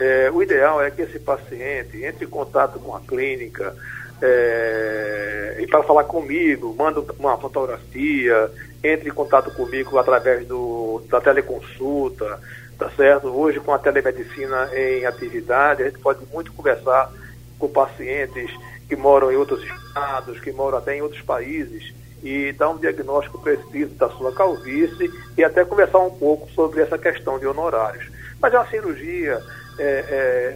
É, 0.00 0.30
o 0.32 0.42
ideal 0.42 0.82
é 0.82 0.90
que 0.90 1.02
esse 1.02 1.20
paciente 1.20 2.04
entre 2.04 2.24
em 2.24 2.28
contato 2.28 2.80
com 2.80 2.94
a 2.94 3.00
clínica 3.00 3.72
é, 4.20 5.58
e 5.60 5.66
para 5.68 5.84
falar 5.84 6.04
comigo, 6.04 6.74
manda 6.76 7.00
uma 7.18 7.38
fotografia, 7.38 8.50
entre 8.82 9.10
em 9.10 9.12
contato 9.12 9.50
comigo 9.52 9.96
através 9.96 10.44
do, 10.46 11.04
da 11.08 11.20
teleconsulta, 11.20 12.40
tá 12.76 12.90
certo? 12.90 13.28
Hoje, 13.28 13.60
com 13.60 13.72
a 13.72 13.78
telemedicina 13.78 14.70
em 14.74 15.06
atividade, 15.06 15.84
a 15.84 15.86
gente 15.86 16.00
pode 16.00 16.20
muito 16.32 16.52
conversar 16.52 17.12
com 17.60 17.68
pacientes 17.68 18.50
que 18.88 18.96
moram 18.96 19.30
em 19.30 19.36
outros 19.36 19.62
estados, 19.62 20.40
que 20.40 20.50
moram 20.50 20.78
até 20.78 20.96
em 20.96 21.02
outros 21.02 21.22
países, 21.22 21.92
e 22.22 22.52
dar 22.52 22.70
um 22.70 22.78
diagnóstico 22.78 23.38
preciso 23.40 23.94
da 23.94 24.08
sua 24.10 24.32
calvície 24.32 25.10
e 25.36 25.44
até 25.44 25.64
conversar 25.64 25.98
um 25.98 26.10
pouco 26.10 26.50
sobre 26.52 26.82
essa 26.82 26.98
questão 26.98 27.38
de 27.38 27.46
honorários. 27.46 28.06
Mas 28.40 28.52
é 28.52 28.58
uma 28.58 28.68
cirurgia 28.68 29.40
é, 29.78 29.82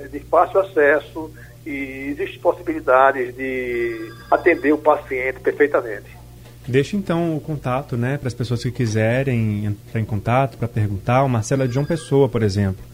é, 0.05 0.09
de 0.09 0.19
fácil 0.21 0.61
acesso 0.61 1.31
e 1.65 2.09
existe 2.11 2.39
possibilidades 2.39 3.35
de 3.37 4.13
atender 4.31 4.73
o 4.73 4.79
paciente 4.79 5.41
perfeitamente. 5.41 6.23
Deixe 6.67 6.97
então 6.97 7.37
o 7.37 7.41
contato, 7.41 7.97
né, 7.97 8.19
para 8.19 8.29
as 8.29 8.35
pessoas 8.35 8.63
que 8.63 8.71
quiserem 8.71 9.67
entrar 9.67 10.01
em 10.01 10.05
contato 10.05 10.57
para 10.57 10.69
perguntar. 10.69 11.25
O 11.25 11.29
Marcelo 11.29 11.65
é 11.65 11.67
de 11.67 11.75
João 11.75 11.85
Pessoa, 11.85 12.29
por 12.29 12.43
exemplo. 12.43 12.85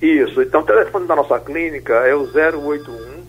Isso, 0.00 0.40
então 0.42 0.62
o 0.62 0.64
telefone 0.64 1.06
da 1.06 1.16
nossa 1.16 1.38
clínica 1.38 1.94
é 2.06 2.14
o 2.14 2.24
081 2.24 3.20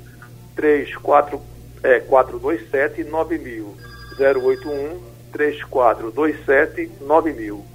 34 0.56 1.42
é, 1.84 2.00
427 2.00 3.04
9000. 3.04 3.91
081 4.18 5.00
3427 5.32 6.92
9000. 7.02 7.72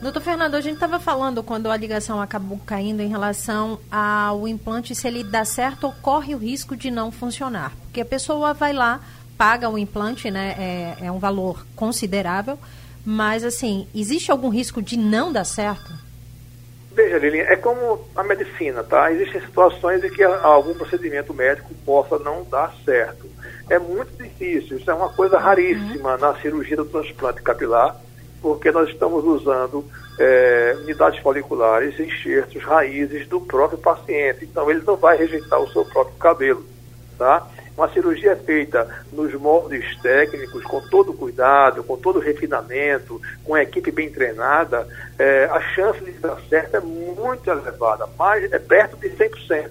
Doutor 0.00 0.22
Fernando, 0.22 0.54
a 0.54 0.62
gente 0.62 0.74
estava 0.74 0.98
falando 0.98 1.42
quando 1.42 1.70
a 1.70 1.76
ligação 1.76 2.22
acabou 2.22 2.58
caindo 2.64 3.00
em 3.00 3.08
relação 3.08 3.78
ao 3.90 4.48
implante, 4.48 4.94
se 4.94 5.06
ele 5.06 5.22
dá 5.22 5.44
certo, 5.44 5.88
ocorre 5.88 6.34
o 6.34 6.38
risco 6.38 6.74
de 6.74 6.90
não 6.90 7.12
funcionar. 7.12 7.72
Porque 7.82 8.00
a 8.00 8.04
pessoa 8.04 8.54
vai 8.54 8.72
lá, 8.72 9.00
paga 9.36 9.68
o 9.68 9.76
implante, 9.76 10.30
né? 10.30 10.54
É, 10.58 11.06
é 11.06 11.12
um 11.12 11.18
valor 11.18 11.66
considerável, 11.76 12.58
mas 13.04 13.44
assim, 13.44 13.86
existe 13.94 14.30
algum 14.30 14.48
risco 14.48 14.80
de 14.80 14.96
não 14.96 15.30
dar 15.30 15.44
certo? 15.44 15.92
Veja, 16.92 17.18
Lilian, 17.18 17.44
é 17.44 17.56
como 17.56 18.04
a 18.16 18.22
medicina, 18.24 18.82
tá? 18.82 19.12
Existem 19.12 19.40
situações 19.40 20.02
em 20.02 20.10
que 20.10 20.24
algum 20.24 20.74
procedimento 20.74 21.32
médico 21.32 21.72
possa 21.86 22.18
não 22.18 22.44
dar 22.44 22.74
certo. 22.84 23.28
É 23.68 23.78
muito 23.78 24.10
difícil, 24.20 24.78
isso 24.78 24.90
é 24.90 24.94
uma 24.94 25.08
coisa 25.10 25.38
raríssima 25.38 26.16
na 26.16 26.34
cirurgia 26.40 26.76
do 26.76 26.84
transplante 26.84 27.42
capilar, 27.42 27.96
porque 28.42 28.72
nós 28.72 28.88
estamos 28.88 29.24
usando 29.24 29.84
é, 30.18 30.76
unidades 30.82 31.20
foliculares, 31.20 31.98
enxertos, 32.00 32.62
raízes 32.64 33.28
do 33.28 33.40
próprio 33.40 33.78
paciente. 33.78 34.44
Então, 34.44 34.68
ele 34.68 34.82
não 34.84 34.96
vai 34.96 35.16
rejeitar 35.16 35.60
o 35.60 35.70
seu 35.70 35.84
próprio 35.84 36.16
cabelo, 36.16 36.66
tá? 37.16 37.46
Uma 37.80 37.88
cirurgia 37.94 38.36
feita 38.36 38.86
nos 39.10 39.32
moldes 39.32 39.96
técnicos, 40.02 40.62
com 40.64 40.82
todo 40.90 41.14
cuidado, 41.14 41.82
com 41.82 41.96
todo 41.96 42.18
refinamento, 42.18 43.18
com 43.42 43.54
a 43.54 43.62
equipe 43.62 43.90
bem 43.90 44.10
treinada, 44.10 44.86
é, 45.18 45.46
a 45.46 45.58
chance 45.62 45.98
de 46.04 46.12
dar 46.12 46.38
certo 46.46 46.76
é 46.76 46.80
muito 46.80 47.48
elevada, 47.48 48.06
mais, 48.18 48.52
é 48.52 48.58
perto 48.58 48.98
de 48.98 49.08
100%, 49.08 49.70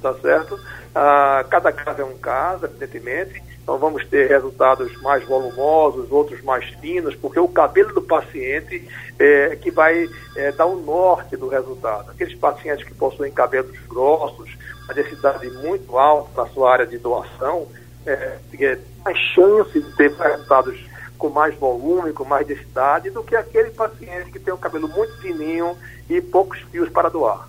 tá 0.00 0.14
certo? 0.22 0.60
Ah, 0.94 1.44
cada 1.50 1.72
caso 1.72 2.02
é 2.02 2.04
um 2.04 2.16
caso, 2.18 2.66
evidentemente, 2.66 3.42
então 3.60 3.78
vamos 3.78 4.06
ter 4.06 4.28
resultados 4.28 4.94
mais 5.02 5.24
volumosos, 5.24 6.08
outros 6.12 6.40
mais 6.42 6.64
finos, 6.80 7.16
porque 7.16 7.40
o 7.40 7.48
cabelo 7.48 7.92
do 7.92 8.02
paciente 8.02 8.88
é 9.18 9.56
que 9.56 9.72
vai 9.72 10.08
é, 10.36 10.52
dar 10.52 10.66
o 10.66 10.80
norte 10.80 11.36
do 11.36 11.48
resultado. 11.48 12.12
Aqueles 12.12 12.38
pacientes 12.38 12.84
que 12.84 12.94
possuem 12.94 13.32
cabelos 13.32 13.76
grossos, 13.88 14.56
a 14.90 14.92
densidade 14.92 15.48
muito 15.50 15.96
alta 15.96 16.42
na 16.42 16.48
sua 16.48 16.72
área 16.72 16.86
de 16.86 16.98
doação, 16.98 17.68
é, 18.04 18.38
é, 18.58 18.78
mais 19.04 19.16
chance 19.18 19.72
de 19.72 19.96
ter 19.96 20.12
resultados 20.12 20.84
com 21.16 21.28
mais 21.28 21.54
volume, 21.54 22.12
com 22.12 22.24
mais 22.24 22.44
densidade, 22.46 23.10
do 23.10 23.22
que 23.22 23.36
aquele 23.36 23.70
paciente 23.70 24.32
que 24.32 24.40
tem 24.40 24.52
um 24.52 24.56
cabelo 24.56 24.88
muito 24.88 25.16
fininho 25.20 25.76
e 26.08 26.20
poucos 26.20 26.58
fios 26.72 26.88
para 26.88 27.08
doar. 27.08 27.48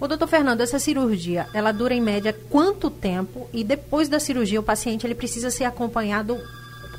O 0.00 0.06
doutor 0.06 0.28
Fernando, 0.28 0.60
essa 0.60 0.78
cirurgia, 0.78 1.46
ela 1.52 1.72
dura 1.72 1.94
em 1.94 2.00
média 2.00 2.36
quanto 2.50 2.88
tempo? 2.90 3.48
E 3.52 3.64
depois 3.64 4.08
da 4.08 4.20
cirurgia, 4.20 4.60
o 4.60 4.64
paciente 4.64 5.06
ele 5.06 5.14
precisa 5.14 5.50
ser 5.50 5.64
acompanhado 5.64 6.38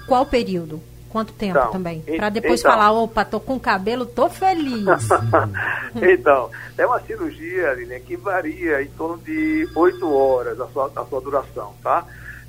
qual 0.08 0.26
período? 0.26 0.82
Quanto 1.16 1.32
tempo 1.32 1.58
Então, 1.58 1.72
também? 1.72 2.02
Para 2.02 2.28
depois 2.28 2.60
então. 2.60 2.74
falar, 2.74 2.92
opa, 2.92 3.24
tô 3.24 3.40
com 3.40 3.58
cabelo, 3.58 4.06
tô 4.06 4.28
feliz. 4.30 4.84
então, 5.96 6.50
é 6.78 6.86
uma 6.86 7.00
cirurgia, 7.00 7.74
Lilian, 7.74 8.02
que 8.02 8.18
varia 8.18 8.82
em 8.82 8.88
torno 8.90 9.18
de 9.20 9.66
oito 9.78 10.14
horas 10.14 10.60
a 10.60 10.68
sua, 10.68 10.92
a 10.94 11.06
sua 11.06 11.22
duração, 11.22 11.74
tá? 11.82 12.04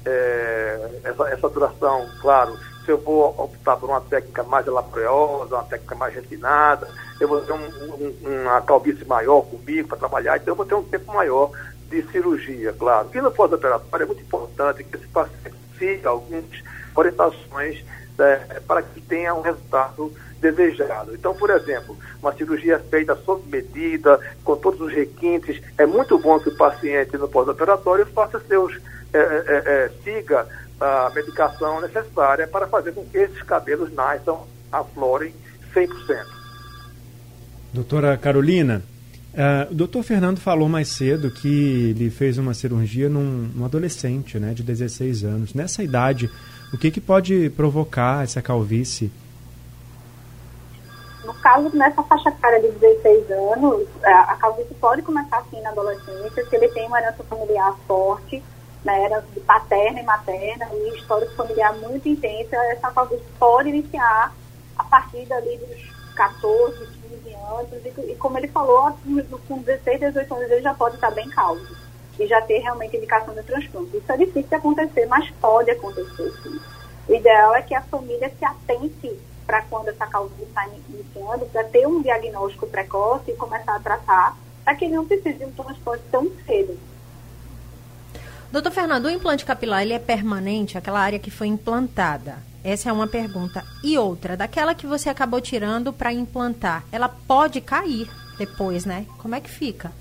É, 0.04 0.90
essa, 1.04 1.28
essa 1.28 1.48
duração, 1.48 2.08
claro, 2.20 2.58
se 2.84 2.90
eu 2.90 2.98
vou 2.98 3.28
optar 3.38 3.76
por 3.76 3.88
uma 3.88 4.00
técnica 4.00 4.42
mais 4.42 4.66
laboriosa, 4.66 5.54
uma 5.54 5.62
técnica 5.64 5.94
mais 5.94 6.12
refinada, 6.16 6.88
eu 7.20 7.28
vou 7.28 7.40
ter 7.42 7.52
um, 7.52 7.56
um- 7.58 8.42
uma 8.42 8.60
calvície 8.62 9.04
maior 9.04 9.42
comigo 9.42 9.86
para 9.86 9.98
trabalhar, 9.98 10.38
então 10.38 10.50
eu 10.50 10.56
vou 10.56 10.66
ter 10.66 10.74
um 10.74 10.82
tempo 10.82 11.12
maior 11.12 11.52
de 11.88 12.02
cirurgia, 12.10 12.72
claro. 12.72 13.08
E 13.14 13.20
no 13.20 13.30
pós-operatório 13.30 14.02
é 14.02 14.06
muito 14.08 14.22
importante 14.22 14.82
que 14.82 14.96
esse 14.96 15.06
paciente 15.06 15.54
siga 15.78 16.08
algumas 16.10 16.44
orientações 16.96 17.84
né, 18.18 18.60
para 18.66 18.82
que 18.82 19.00
tenha 19.00 19.34
um 19.34 19.40
resultado 19.40 20.12
desejado. 20.40 21.14
Então, 21.14 21.34
por 21.34 21.50
exemplo, 21.50 21.96
uma 22.20 22.32
cirurgia 22.34 22.78
feita 22.78 23.16
sob 23.24 23.42
medida, 23.50 24.20
com 24.44 24.56
todos 24.56 24.80
os 24.80 24.92
requintes, 24.92 25.60
é 25.78 25.86
muito 25.86 26.18
bom 26.18 26.38
que 26.38 26.48
o 26.48 26.56
paciente 26.56 27.16
no 27.16 27.28
pós-operatório 27.28 28.06
faça 28.06 28.40
seus, 28.40 28.78
é, 29.12 29.18
é, 29.18 29.62
é, 29.66 29.90
siga 30.04 30.46
a 30.80 31.10
medicação 31.14 31.80
necessária 31.80 32.46
para 32.46 32.66
fazer 32.66 32.92
com 32.92 33.04
que 33.06 33.18
esses 33.18 33.42
cabelos 33.42 33.92
nasçam, 33.92 34.46
aflorem 34.70 35.34
100%. 35.74 35.88
Doutora 37.72 38.16
Carolina, 38.16 38.82
Uh, 39.36 39.70
o 39.70 39.74
doutor 39.74 40.02
Fernando 40.02 40.40
falou 40.40 40.66
mais 40.66 40.88
cedo 40.88 41.30
que 41.30 41.90
ele 41.90 42.08
fez 42.08 42.38
uma 42.38 42.54
cirurgia 42.54 43.06
num, 43.06 43.50
num, 43.54 43.66
adolescente 43.66 44.38
né, 44.38 44.54
de 44.54 44.62
16 44.62 45.24
anos. 45.24 45.52
Nessa 45.52 45.82
idade, 45.82 46.30
o 46.72 46.78
que, 46.78 46.90
que 46.90 47.00
pode 47.00 47.50
provocar 47.50 48.24
essa 48.24 48.42
calvície? 48.42 49.12
No 51.24 51.34
caso, 51.34 51.70
nessa 51.76 52.02
faixa 52.02 52.28
etária 52.28 52.60
de 52.60 52.70
16 52.78 53.30
anos, 53.30 53.88
a 54.02 54.36
calvície 54.36 54.74
pode 54.74 55.02
começar 55.02 55.38
assim 55.38 55.60
na 55.60 55.70
adolescência, 55.70 56.44
se 56.44 56.56
ele 56.56 56.68
tem 56.68 56.86
uma 56.86 57.00
herança 57.00 57.22
familiar 57.24 57.74
forte, 57.86 58.42
né, 58.84 59.04
herança 59.04 59.26
de 59.32 59.40
paterna 59.40 60.00
e 60.00 60.04
materna, 60.04 60.68
e 60.72 60.96
história 60.96 61.28
familiar 61.36 61.74
muito 61.76 62.08
intensa, 62.08 62.56
essa 62.56 62.90
calvície 62.90 63.24
pode 63.38 63.68
iniciar 63.68 64.32
a 64.76 64.84
partir 64.84 65.24
dali 65.26 65.56
dos 65.58 66.14
14, 66.14 66.96
anos, 67.48 67.68
e, 67.84 68.12
e 68.12 68.16
como 68.16 68.38
ele 68.38 68.48
falou, 68.48 68.96
com 69.46 69.58
16, 69.58 70.00
18 70.00 70.34
anos 70.34 70.50
ele 70.50 70.62
já 70.62 70.74
pode 70.74 70.96
estar 70.96 71.10
bem 71.10 71.28
calvo 71.28 71.85
e 72.18 72.26
já 72.26 72.40
ter 72.42 72.58
realmente 72.58 72.96
indicação 72.96 73.34
de 73.34 73.42
transplante. 73.42 73.96
Isso 73.96 74.12
é 74.12 74.16
difícil 74.16 74.48
de 74.48 74.54
acontecer, 74.54 75.06
mas 75.06 75.30
pode 75.40 75.70
acontecer 75.70 76.32
sim. 76.42 76.60
O 77.08 77.14
ideal 77.14 77.54
é 77.54 77.62
que 77.62 77.74
a 77.74 77.82
família 77.82 78.32
se 78.36 78.44
atente 78.44 79.16
para 79.46 79.62
quando 79.62 79.88
essa 79.88 80.06
calvície 80.06 80.42
está 80.42 80.66
iniciando, 80.88 81.46
para 81.46 81.64
ter 81.64 81.86
um 81.86 82.02
diagnóstico 82.02 82.66
precoce 82.66 83.30
e 83.30 83.36
começar 83.36 83.76
a 83.76 83.80
tratar, 83.80 84.36
para 84.64 84.74
que 84.74 84.86
ele 84.86 84.96
não 84.96 85.06
precise 85.06 85.38
de 85.38 85.44
um 85.44 85.52
transplante 85.52 86.02
tão 86.10 86.28
cedo. 86.44 86.76
Doutor 88.50 88.72
Fernando, 88.72 89.06
o 89.06 89.10
implante 89.10 89.44
capilar 89.44 89.82
ele 89.82 89.92
é 89.92 89.98
permanente, 89.98 90.78
aquela 90.78 91.00
área 91.00 91.18
que 91.18 91.30
foi 91.30 91.46
implantada? 91.46 92.38
Essa 92.64 92.90
é 92.90 92.92
uma 92.92 93.06
pergunta. 93.06 93.64
E 93.84 93.96
outra, 93.96 94.36
daquela 94.36 94.74
que 94.74 94.86
você 94.86 95.08
acabou 95.08 95.40
tirando 95.40 95.92
para 95.92 96.12
implantar, 96.12 96.84
ela 96.90 97.08
pode 97.08 97.60
cair 97.60 98.10
depois, 98.38 98.84
né? 98.84 99.06
Como 99.18 99.34
é 99.34 99.40
que 99.40 99.50
fica? 99.50 99.92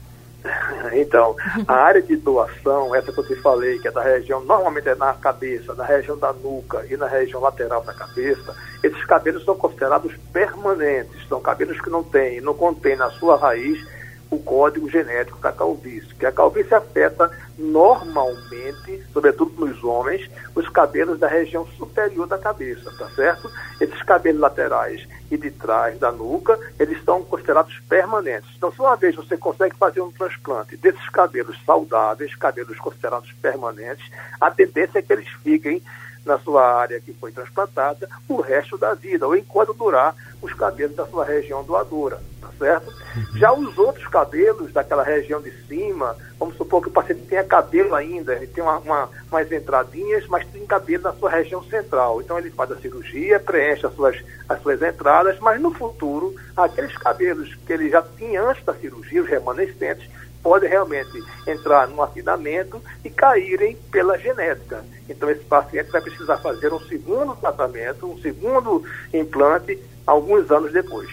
Então, 0.93 1.35
a 1.67 1.73
área 1.73 2.01
de 2.01 2.15
doação, 2.15 2.93
essa 2.95 3.11
que 3.11 3.19
eu 3.19 3.27
te 3.27 3.35
falei, 3.35 3.79
que 3.79 3.87
é 3.87 3.91
da 3.91 4.01
região, 4.01 4.41
normalmente 4.43 4.87
é 4.87 4.95
na 4.95 5.13
cabeça, 5.13 5.73
na 5.73 5.83
região 5.83 6.17
da 6.17 6.31
nuca 6.31 6.85
e 6.89 6.95
na 6.95 7.07
região 7.07 7.41
lateral 7.41 7.81
da 7.83 7.93
cabeça, 7.93 8.55
esses 8.83 9.03
cabelos 9.05 9.43
são 9.43 9.55
considerados 9.55 10.15
permanentes, 10.31 11.27
são 11.27 11.41
cabelos 11.41 11.81
que 11.81 11.89
não 11.89 12.03
têm, 12.03 12.39
não 12.39 12.53
contêm 12.53 12.95
na 12.95 13.09
sua 13.11 13.37
raiz 13.37 13.83
o 14.29 14.39
código 14.39 14.89
genético 14.89 15.39
da 15.39 15.51
calvície, 15.51 16.13
que 16.15 16.25
a 16.25 16.31
calvície 16.31 16.73
afeta 16.73 17.29
normalmente, 17.57 19.03
sobretudo 19.13 19.65
nos 19.65 19.83
homens, 19.83 20.29
os 20.53 20.67
cabelos 20.69 21.19
da 21.19 21.27
região 21.27 21.65
superior 21.77 22.27
da 22.27 22.37
cabeça, 22.37 22.91
tá 22.97 23.09
certo? 23.09 23.49
Esses 23.79 24.01
cabelos 24.03 24.41
laterais 24.41 25.07
e 25.31 25.37
de 25.37 25.51
trás 25.51 25.97
da 25.99 26.11
nuca, 26.11 26.59
eles 26.79 26.97
estão 26.97 27.23
considerados 27.23 27.79
permanentes. 27.89 28.49
Então, 28.55 28.71
se 28.71 28.79
uma 28.79 28.95
vez 28.95 29.15
você 29.15 29.37
consegue 29.37 29.75
fazer 29.75 30.01
um 30.01 30.11
transplante 30.11 30.77
desses 30.77 31.09
cabelos 31.09 31.57
saudáveis, 31.65 32.35
cabelos 32.35 32.77
considerados 32.79 33.31
permanentes, 33.41 34.09
a 34.39 34.51
tendência 34.51 34.99
é 34.99 35.01
que 35.01 35.13
eles 35.13 35.29
fiquem 35.43 35.81
na 36.25 36.39
sua 36.39 36.63
área 36.75 36.99
que 36.99 37.13
foi 37.13 37.31
transplantada 37.31 38.09
o 38.27 38.41
resto 38.41 38.77
da 38.77 38.93
vida, 38.93 39.27
ou 39.27 39.35
enquanto 39.35 39.73
durar 39.73 40.15
os 40.41 40.53
cabelos 40.53 40.95
da 40.95 41.05
sua 41.05 41.23
região 41.23 41.63
doadora, 41.63 42.19
tá 42.41 42.49
certo? 42.57 42.87
Uhum. 43.15 43.37
Já 43.37 43.53
os 43.53 43.77
outros 43.77 44.07
cabelos 44.07 44.73
daquela 44.73 45.03
região 45.03 45.41
de 45.41 45.51
cima, 45.67 46.15
vamos 46.39 46.55
supor 46.57 46.81
que 46.81 46.89
o 46.89 46.91
paciente 46.91 47.21
tenha 47.27 47.43
cabelo 47.43 47.95
ainda, 47.95 48.33
ele 48.33 48.47
tem 48.47 48.63
uma, 48.63 48.77
uma, 48.79 49.09
umas 49.31 49.51
entradinhas, 49.51 50.27
mas 50.27 50.45
tem 50.47 50.65
cabelo 50.65 51.03
na 51.03 51.13
sua 51.13 51.29
região 51.29 51.63
central. 51.63 52.21
Então 52.21 52.37
ele 52.37 52.49
faz 52.51 52.71
a 52.71 52.77
cirurgia, 52.77 53.39
preenche 53.39 53.85
as 53.85 53.93
suas, 53.93 54.17
as 54.49 54.61
suas 54.61 54.81
entradas, 54.81 55.39
mas 55.39 55.61
no 55.61 55.71
futuro, 55.71 56.35
aqueles 56.57 56.97
cabelos 56.97 57.53
que 57.65 57.73
ele 57.73 57.89
já 57.89 58.01
tinha 58.17 58.43
antes 58.43 58.63
da 58.65 58.73
cirurgia, 58.73 59.21
os 59.21 59.29
remanescentes, 59.29 60.09
podem 60.45 60.69
realmente 60.69 61.23
entrar 61.47 61.87
num 61.87 62.03
afinamento 62.03 62.79
e 63.03 63.09
caírem 63.09 63.75
pela 63.91 64.15
genética. 64.15 64.85
Então, 65.09 65.27
esse 65.27 65.43
paciente 65.43 65.89
vai 65.89 66.01
precisar 66.01 66.37
fazer 66.37 66.71
um 66.71 66.79
segundo 66.81 67.35
tratamento, 67.35 68.05
um 68.05 68.21
segundo 68.21 68.83
implante, 69.11 69.79
alguns 70.05 70.51
anos 70.51 70.71
depois. 70.71 71.09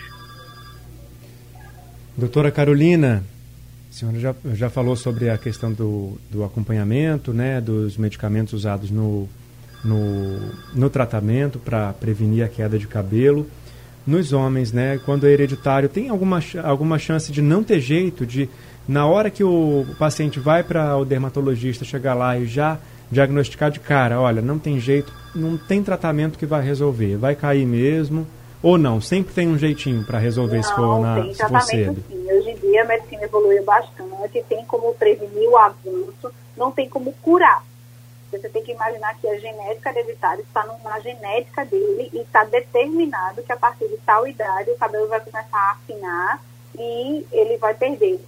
Doutora 2.14 2.50
Carolina, 2.50 3.24
a 3.90 3.94
senhora 3.94 4.20
já, 4.20 4.34
já 4.52 4.68
falou 4.68 4.96
sobre 4.96 5.30
a 5.30 5.38
questão 5.38 5.72
do, 5.72 6.18
do 6.30 6.44
acompanhamento, 6.44 7.32
né, 7.32 7.58
dos 7.58 7.96
medicamentos 7.96 8.52
usados 8.52 8.90
no, 8.90 9.26
no, 9.82 10.40
no 10.74 10.90
tratamento 10.90 11.58
para 11.58 11.94
prevenir 11.94 12.44
a 12.44 12.48
queda 12.50 12.78
de 12.78 12.86
cabelo. 12.86 13.48
Nos 14.06 14.34
homens, 14.34 14.72
né, 14.72 15.00
quando 15.06 15.26
é 15.26 15.30
hereditário, 15.30 15.88
tem 15.88 16.10
alguma, 16.10 16.40
alguma 16.64 16.98
chance 16.98 17.32
de 17.32 17.40
não 17.40 17.64
ter 17.64 17.80
jeito, 17.80 18.26
de 18.26 18.46
na 18.86 19.06
hora 19.06 19.30
que 19.30 19.44
o 19.44 19.86
paciente 19.98 20.40
vai 20.40 20.62
para 20.62 20.96
o 20.96 21.04
dermatologista 21.04 21.84
chegar 21.84 22.14
lá 22.14 22.36
e 22.36 22.46
já 22.46 22.78
diagnosticar 23.10 23.70
de 23.70 23.78
cara, 23.78 24.20
olha, 24.20 24.40
não 24.40 24.58
tem 24.58 24.80
jeito, 24.80 25.12
não 25.34 25.56
tem 25.58 25.82
tratamento 25.82 26.38
que 26.38 26.46
vai 26.46 26.62
resolver, 26.62 27.16
vai 27.16 27.36
cair 27.36 27.66
mesmo 27.66 28.26
ou 28.62 28.78
não? 28.78 29.00
Sempre 29.00 29.34
tem 29.34 29.48
um 29.48 29.58
jeitinho 29.58 30.04
para 30.04 30.18
resolver 30.18 30.56
não, 30.56 30.62
se 30.62 30.74
for 30.74 31.00
na 31.00 31.22
tem 31.22 31.34
se 31.34 31.46
for 31.46 31.60
cedo. 31.60 32.04
Sim. 32.08 32.32
Hoje 32.32 32.50
em 32.50 32.56
dia 32.56 32.82
a 32.82 32.86
medicina 32.86 33.24
evoluiu 33.24 33.62
bastante, 33.64 34.42
tem 34.48 34.64
como 34.64 34.94
prevenir 34.94 35.48
o 35.48 35.56
avanço, 35.56 36.32
não 36.56 36.70
tem 36.70 36.88
como 36.88 37.12
curar. 37.20 37.62
Você 38.30 38.48
tem 38.48 38.62
que 38.62 38.72
imaginar 38.72 39.14
que 39.20 39.28
a 39.28 39.38
genética 39.38 39.90
hereditária 39.90 40.40
está 40.40 40.66
na 40.82 40.98
genética 41.00 41.66
dele 41.66 42.08
e 42.14 42.20
está 42.20 42.44
determinado 42.44 43.42
que 43.42 43.52
a 43.52 43.56
partir 43.58 43.86
de 43.88 43.98
tal 44.06 44.26
idade 44.26 44.70
o 44.70 44.78
cabelo 44.78 45.06
vai 45.06 45.20
começar 45.20 45.46
a 45.52 45.72
afinar 45.72 46.42
e 46.78 47.26
ele 47.30 47.58
vai 47.58 47.74
perder 47.74 48.18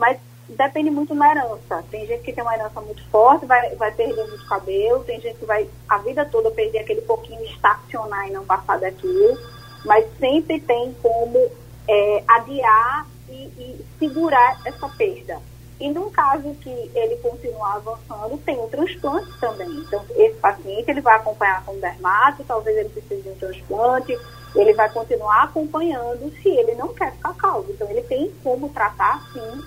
mas 0.00 0.18
depende 0.48 0.90
muito 0.90 1.14
da 1.14 1.30
herança. 1.30 1.84
Tem 1.90 2.06
gente 2.06 2.22
que 2.22 2.32
tem 2.32 2.42
uma 2.42 2.54
herança 2.54 2.80
muito 2.80 3.04
forte, 3.10 3.46
vai, 3.46 3.74
vai 3.76 3.92
perder 3.92 4.26
muito 4.26 4.46
cabelo, 4.46 5.04
tem 5.04 5.20
gente 5.20 5.38
que 5.38 5.44
vai 5.44 5.68
a 5.88 5.98
vida 5.98 6.24
toda 6.24 6.50
perder 6.50 6.78
aquele 6.78 7.02
pouquinho, 7.02 7.44
estacionar 7.44 8.26
e 8.26 8.32
não 8.32 8.44
passar 8.44 8.80
daquilo, 8.80 9.38
mas 9.84 10.06
sempre 10.18 10.58
tem 10.60 10.94
como 11.02 11.38
é, 11.86 12.24
adiar 12.26 13.06
e, 13.28 13.34
e, 13.34 13.86
segurar 13.98 14.60
essa 14.64 14.88
perda. 14.88 15.38
E 15.78 15.88
num 15.88 16.10
caso 16.10 16.54
que 16.60 16.90
ele 16.94 17.16
continuar 17.16 17.76
avançando, 17.76 18.36
tem 18.38 18.58
um 18.58 18.68
transplante 18.68 19.30
também. 19.38 19.68
Então, 19.68 20.04
esse 20.14 20.36
paciente 20.36 20.90
ele 20.90 21.00
vai 21.00 21.16
acompanhar 21.16 21.64
com 21.64 21.72
o 21.72 21.80
dermato, 21.80 22.44
talvez 22.44 22.76
ele 22.76 22.88
precise 22.90 23.22
de 23.22 23.28
um 23.30 23.34
transplante, 23.36 24.18
ele 24.54 24.74
vai 24.74 24.90
continuar 24.90 25.44
acompanhando 25.44 26.30
se 26.42 26.48
ele 26.48 26.74
não 26.74 26.88
quer 26.88 27.12
ficar 27.12 27.34
calvo. 27.34 27.70
Então, 27.70 27.88
ele 27.88 28.02
tem 28.02 28.30
como 28.42 28.68
tratar, 28.68 29.26
sim, 29.32 29.62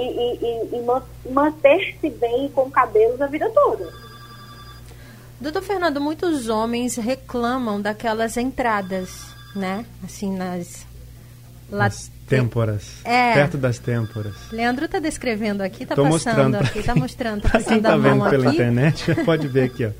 e, 0.00 0.38
e, 0.42 0.76
e 0.76 1.32
manter-se 1.32 2.10
bem 2.10 2.48
com 2.54 2.70
cabelos 2.70 3.20
a 3.20 3.26
vida 3.26 3.50
toda. 3.50 3.92
Doutor 5.40 5.62
Fernando, 5.62 6.00
muitos 6.00 6.48
homens 6.48 6.96
reclamam 6.96 7.80
daquelas 7.80 8.36
entradas, 8.36 9.26
né? 9.54 9.84
Assim, 10.04 10.36
nas... 10.36 10.86
Nas 11.70 12.10
têmporas. 12.26 13.00
É. 13.04 13.34
Perto 13.34 13.56
das 13.56 13.78
têmporas. 13.78 14.34
Leandro 14.52 14.84
está 14.84 14.98
descrevendo 14.98 15.62
aqui, 15.62 15.82
está 15.82 15.94
passando 15.94 16.10
mostrando 16.10 16.54
aqui, 16.56 16.78
está 16.78 16.94
mostrando, 16.94 17.42
tá 17.42 17.50
passando 17.50 17.68
quem 17.68 17.82
tá 17.82 17.92
a 17.92 17.98
mão 17.98 18.20
vendo 18.20 18.30
pela 18.30 18.52
internet, 18.52 19.14
pode 19.24 19.48
ver 19.48 19.64
aqui, 19.64 19.86
ó. 19.86 19.90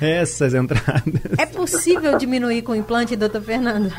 Essas 0.00 0.54
entradas. 0.54 1.38
É 1.38 1.46
possível 1.46 2.16
diminuir 2.18 2.62
com 2.62 2.72
o 2.72 2.76
implante, 2.76 3.16
doutor 3.16 3.42
Fernando? 3.42 3.92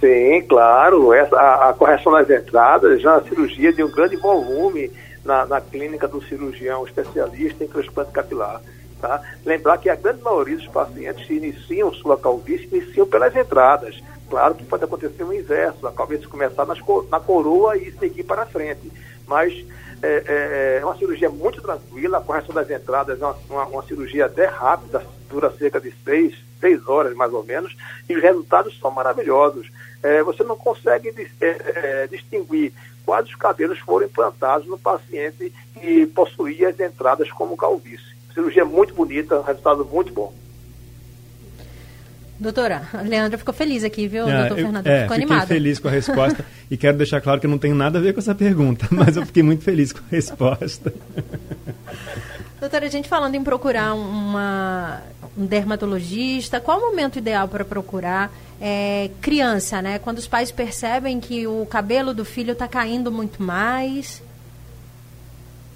Sim, 0.00 0.42
claro. 0.48 1.12
Essa, 1.12 1.36
a, 1.36 1.70
a, 1.70 1.74
correção 1.74 2.12
das 2.12 2.28
entradas 2.30 3.00
já 3.00 3.10
é 3.10 3.14
uma 3.14 3.28
cirurgia 3.28 3.72
de 3.72 3.82
um 3.82 3.90
grande 3.90 4.16
volume 4.16 4.90
na, 5.24 5.44
na 5.44 5.60
clínica 5.60 6.08
do 6.08 6.22
cirurgião 6.22 6.86
especialista 6.86 7.64
em 7.64 7.68
transplante 7.68 8.12
capilar. 8.12 8.62
Tá? 9.00 9.22
Lembrar 9.44 9.78
que 9.78 9.90
a 9.90 9.94
grande 9.94 10.22
maioria 10.22 10.56
dos 10.56 10.68
pacientes 10.68 11.28
iniciam 11.28 11.92
sua 11.92 12.16
calvície 12.16 12.68
iniciam 12.72 13.06
pelas 13.06 13.34
entradas. 13.36 14.02
Claro 14.30 14.54
que 14.54 14.64
pode 14.64 14.84
acontecer 14.84 15.22
o 15.22 15.32
inverso, 15.32 15.86
a 15.86 15.92
calvície 15.92 16.26
começar 16.26 16.64
nas, 16.64 16.78
na 17.10 17.20
coroa 17.20 17.76
e 17.76 17.92
seguir 17.92 18.24
para 18.24 18.46
frente. 18.46 18.90
Mas 19.26 19.64
é, 20.02 20.22
é, 20.26 20.78
é, 20.80 20.84
uma 20.84 20.96
cirurgia 20.96 21.28
muito 21.28 21.60
tranquila, 21.60 22.18
a 22.18 22.22
correção 22.22 22.54
das 22.54 22.70
entradas 22.70 23.20
é 23.20 23.24
uma, 23.24 23.36
uma, 23.50 23.66
uma 23.66 23.82
cirurgia 23.82 24.26
até 24.26 24.46
rápida, 24.46 25.02
dura 25.28 25.50
cerca 25.50 25.80
de 25.80 25.92
seis, 26.04 26.34
seis 26.60 26.86
horas 26.86 27.14
mais 27.14 27.32
ou 27.32 27.44
menos, 27.44 27.76
e 28.08 28.16
os 28.16 28.22
resultados 28.22 28.78
são 28.78 28.90
maravilhosos. 28.90 29.70
É, 30.02 30.22
você 30.22 30.42
não 30.42 30.56
consegue 30.56 31.12
é, 31.40 31.46
é, 31.46 32.06
distinguir 32.06 32.72
quais 33.04 33.26
os 33.26 33.34
cabelos 33.34 33.78
foram 33.78 34.06
implantados 34.06 34.66
no 34.66 34.78
paciente 34.78 35.52
que 35.74 36.06
possuía 36.06 36.68
as 36.68 36.78
entradas 36.80 37.30
como 37.30 37.56
calvície. 37.56 38.16
Cirurgia 38.34 38.64
muito 38.64 38.94
bonita, 38.94 39.42
resultado 39.42 39.84
muito 39.84 40.12
bom. 40.12 40.32
Doutora, 42.38 42.86
a 42.92 43.00
Leandra 43.00 43.38
ficou 43.38 43.54
feliz 43.54 43.82
aqui, 43.82 44.06
viu, 44.06 44.28
ah, 44.28 44.40
doutor 44.40 44.58
eu, 44.58 44.64
Fernando? 44.66 44.86
É, 44.86 45.02
ficou 45.02 45.16
fiquei 45.16 45.24
animado. 45.32 45.48
feliz 45.48 45.78
com 45.78 45.88
a 45.88 45.90
resposta 45.90 46.44
e 46.70 46.76
quero 46.76 46.98
deixar 46.98 47.20
claro 47.22 47.40
que 47.40 47.46
não 47.46 47.56
tem 47.56 47.72
nada 47.72 47.98
a 47.98 48.02
ver 48.02 48.12
com 48.12 48.20
essa 48.20 48.34
pergunta, 48.34 48.86
mas 48.90 49.16
eu 49.16 49.24
fiquei 49.24 49.42
muito 49.42 49.64
feliz 49.64 49.92
com 49.92 50.00
a 50.00 50.08
resposta. 50.10 50.92
Doutora, 52.58 52.86
a 52.86 52.88
gente 52.88 53.08
falando 53.08 53.34
em 53.34 53.44
procurar 53.44 53.94
uma 53.94 55.02
um 55.36 55.44
dermatologista? 55.44 56.58
Qual 56.58 56.78
o 56.78 56.80
momento 56.80 57.18
ideal 57.18 57.46
para 57.46 57.64
procurar 57.64 58.32
é, 58.58 59.10
criança, 59.20 59.82
né? 59.82 59.98
Quando 59.98 60.18
os 60.18 60.26
pais 60.26 60.50
percebem 60.50 61.20
que 61.20 61.46
o 61.46 61.66
cabelo 61.66 62.14
do 62.14 62.24
filho 62.24 62.52
está 62.52 62.66
caindo 62.66 63.12
muito 63.12 63.42
mais. 63.42 64.22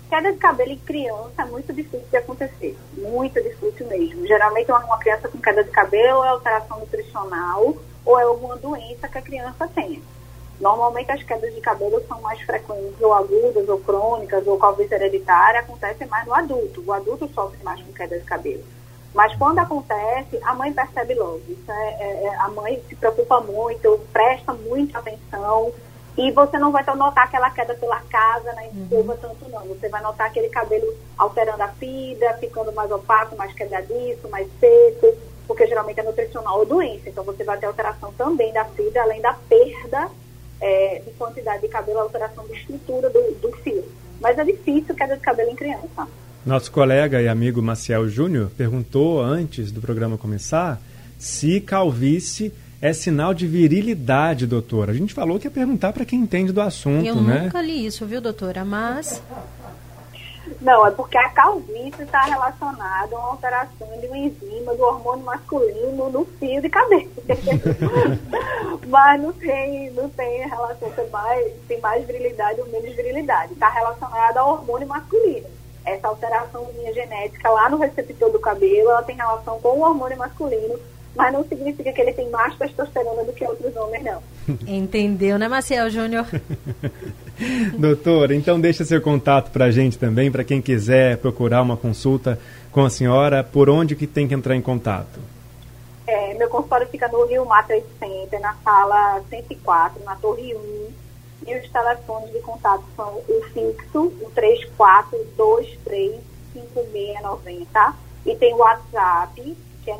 Queda 0.08 0.32
de 0.32 0.38
cabelo 0.38 0.72
em 0.72 0.78
criança 0.78 1.42
é 1.42 1.44
muito 1.44 1.72
difícil 1.72 2.06
de 2.10 2.16
acontecer, 2.16 2.76
muito 2.96 3.40
difícil 3.42 3.86
mesmo. 3.86 4.26
Geralmente 4.26 4.72
uma 4.72 4.98
criança 4.98 5.28
com 5.28 5.38
queda 5.38 5.62
de 5.62 5.70
cabelo 5.70 6.24
é 6.24 6.28
alteração 6.28 6.80
nutricional 6.80 7.76
ou 8.04 8.18
é 8.18 8.22
alguma 8.22 8.56
doença 8.56 9.06
que 9.06 9.18
a 9.18 9.22
criança 9.22 9.68
tenha. 9.68 10.00
Normalmente 10.60 11.10
as 11.10 11.22
quedas 11.22 11.54
de 11.54 11.60
cabelo 11.60 12.02
são 12.06 12.20
mais 12.20 12.40
frequentes, 12.42 13.00
ou 13.00 13.14
agudas, 13.14 13.66
ou 13.66 13.78
crônicas, 13.78 14.46
ou 14.46 14.58
calvície 14.58 14.94
hereditária, 14.94 15.60
acontecem 15.60 16.06
mais 16.06 16.26
no 16.26 16.34
adulto. 16.34 16.84
O 16.86 16.92
adulto 16.92 17.26
sofre 17.34 17.58
mais 17.64 17.82
com 17.82 17.92
queda 17.92 18.18
de 18.18 18.24
cabelo. 18.24 18.62
Mas 19.14 19.34
quando 19.36 19.58
acontece, 19.58 20.38
a 20.42 20.54
mãe 20.54 20.72
percebe 20.72 21.14
logo. 21.14 21.40
Isso 21.48 21.70
é, 21.72 21.96
é, 21.98 22.24
é, 22.24 22.34
a 22.36 22.48
mãe 22.48 22.80
se 22.88 22.94
preocupa 22.94 23.40
muito, 23.40 24.00
presta 24.12 24.52
muita 24.52 24.98
atenção. 24.98 25.72
E 26.18 26.30
você 26.32 26.58
não 26.58 26.70
vai 26.70 26.84
notar 26.94 27.24
aquela 27.24 27.50
queda 27.50 27.74
pela 27.74 28.00
casa 28.02 28.52
na 28.52 28.66
escova 28.66 29.12
uhum. 29.12 29.18
tanto 29.18 29.48
não. 29.48 29.62
Você 29.68 29.88
vai 29.88 30.02
notar 30.02 30.26
aquele 30.26 30.50
cabelo 30.50 30.94
alterando 31.16 31.62
a 31.62 31.68
fibra, 31.68 32.34
ficando 32.34 32.70
mais 32.72 32.90
opaco, 32.90 33.34
mais 33.34 33.54
quebradiço, 33.54 34.28
mais 34.28 34.46
seco, 34.60 35.16
porque 35.46 35.66
geralmente 35.66 36.00
é 36.00 36.02
nutricional 36.02 36.58
ou 36.58 36.66
doença. 36.66 37.08
Então 37.08 37.24
você 37.24 37.42
vai 37.42 37.56
ter 37.56 37.66
alteração 37.66 38.12
também 38.12 38.52
da 38.52 38.66
fibra, 38.66 39.02
além 39.02 39.22
da 39.22 39.32
perda 39.32 40.10
é, 40.60 41.02
de 41.04 41.10
quantidade 41.12 41.62
de 41.62 41.68
cabelo, 41.68 42.00
alteração 42.00 42.46
de 42.46 42.54
estrutura 42.54 43.08
do, 43.10 43.20
do 43.40 43.52
fio. 43.58 43.84
Mas 44.20 44.38
é 44.38 44.44
difícil 44.44 44.94
queda 44.94 45.16
de 45.16 45.22
cabelo 45.22 45.50
em 45.50 45.56
criança. 45.56 46.06
Nosso 46.44 46.70
colega 46.70 47.20
e 47.20 47.28
amigo 47.28 47.60
Maciel 47.60 48.08
Júnior 48.08 48.50
perguntou 48.56 49.20
antes 49.20 49.70
do 49.70 49.80
programa 49.80 50.16
começar 50.16 50.80
se 51.18 51.60
calvície 51.60 52.52
é 52.80 52.94
sinal 52.94 53.34
de 53.34 53.46
virilidade, 53.46 54.46
doutora. 54.46 54.92
A 54.92 54.94
gente 54.94 55.12
falou 55.12 55.38
que 55.38 55.46
ia 55.46 55.50
perguntar 55.50 55.92
para 55.92 56.04
quem 56.06 56.20
entende 56.20 56.50
do 56.50 56.62
assunto, 56.62 57.06
Eu 57.06 57.16
né? 57.16 57.40
Eu 57.40 57.42
nunca 57.44 57.60
li 57.60 57.84
isso, 57.84 58.06
viu, 58.06 58.22
doutora? 58.22 58.64
Mas. 58.64 59.22
Não, 60.60 60.86
é 60.86 60.90
porque 60.90 61.16
a 61.16 61.30
calvície 61.30 62.02
está 62.02 62.22
relacionada 62.22 63.16
a 63.16 63.18
uma 63.18 63.28
alteração 63.30 63.88
de 63.98 64.06
uma 64.06 64.18
enzima 64.18 64.74
do 64.74 64.82
hormônio 64.82 65.24
masculino 65.24 66.10
no 66.10 66.24
fio 66.38 66.60
de 66.60 66.68
cabelo. 66.68 67.10
Mas 68.86 69.20
não 69.20 69.32
tem, 69.32 69.90
não 69.90 70.08
tem 70.10 70.46
relação, 70.48 70.90
tem 70.90 71.08
mais, 71.08 71.52
tem 71.66 71.80
mais 71.80 72.06
virilidade 72.06 72.60
ou 72.60 72.68
menos 72.68 72.94
virilidade. 72.94 73.52
Está 73.54 73.70
relacionada 73.70 74.40
ao 74.40 74.50
hormônio 74.50 74.86
masculino 74.86 75.60
essa 75.84 76.08
alteração 76.08 76.68
genética 76.94 77.50
lá 77.50 77.68
no 77.68 77.78
receptor 77.78 78.30
do 78.30 78.38
cabelo, 78.38 78.90
ela 78.90 79.02
tem 79.02 79.16
relação 79.16 79.58
com 79.60 79.68
o 79.68 79.80
hormônio 79.80 80.18
masculino, 80.18 80.78
mas 81.14 81.32
não 81.32 81.44
significa 81.44 81.92
que 81.92 82.00
ele 82.00 82.12
tem 82.12 82.28
mais 82.30 82.54
testosterona 82.56 83.24
do 83.24 83.32
que 83.32 83.44
outros 83.44 83.74
homens, 83.76 84.04
não. 84.04 84.22
Entendeu, 84.66 85.38
né, 85.38 85.48
Maciel 85.48 85.90
Júnior? 85.90 86.26
Doutora, 87.78 88.34
então 88.34 88.60
deixa 88.60 88.84
seu 88.84 89.00
contato 89.00 89.50
para 89.50 89.66
a 89.66 89.70
gente 89.70 89.98
também, 89.98 90.30
para 90.30 90.44
quem 90.44 90.60
quiser 90.60 91.16
procurar 91.18 91.62
uma 91.62 91.76
consulta 91.76 92.38
com 92.70 92.84
a 92.84 92.90
senhora, 92.90 93.42
por 93.42 93.68
onde 93.70 93.96
que 93.96 94.06
tem 94.06 94.28
que 94.28 94.34
entrar 94.34 94.54
em 94.54 94.62
contato? 94.62 95.20
É, 96.06 96.34
meu 96.34 96.48
consultório 96.48 96.86
fica 96.88 97.08
no 97.08 97.24
Rio 97.26 97.44
Matrix 97.46 97.86
Center, 97.98 98.40
na 98.40 98.54
sala 98.64 99.22
104, 99.30 100.04
na 100.04 100.16
Torre 100.16 100.54
1, 100.54 100.58
e 101.46 101.56
os 101.56 101.70
telefones 101.70 102.30
de 102.32 102.40
contato 102.40 102.84
são 102.96 103.14
o 103.16 103.42
fixo, 103.52 104.12
o 104.20 104.30
34235690. 106.56 107.94
E 108.26 108.36
tem 108.36 108.52
o 108.52 108.58
WhatsApp, 108.58 109.56
que 109.82 109.90
é 109.90 109.96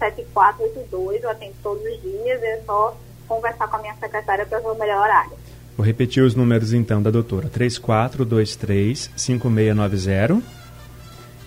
98530-7482. 0.00 1.22
Eu 1.22 1.30
atendo 1.30 1.54
todos 1.62 1.84
os 1.84 2.00
dias, 2.00 2.42
é 2.42 2.62
só 2.64 2.96
conversar 3.30 3.68
com 3.68 3.76
a 3.76 3.78
minha 3.78 3.94
secretária 3.94 4.44
para 4.44 4.58
ver 4.58 4.66
o 4.66 4.74
melhor 4.74 5.04
horário. 5.04 5.30
Vou 5.76 5.86
repetir 5.86 6.24
os 6.24 6.34
números 6.34 6.72
então 6.72 7.00
da 7.00 7.12
doutora: 7.12 7.48
3423-5690 7.48 10.42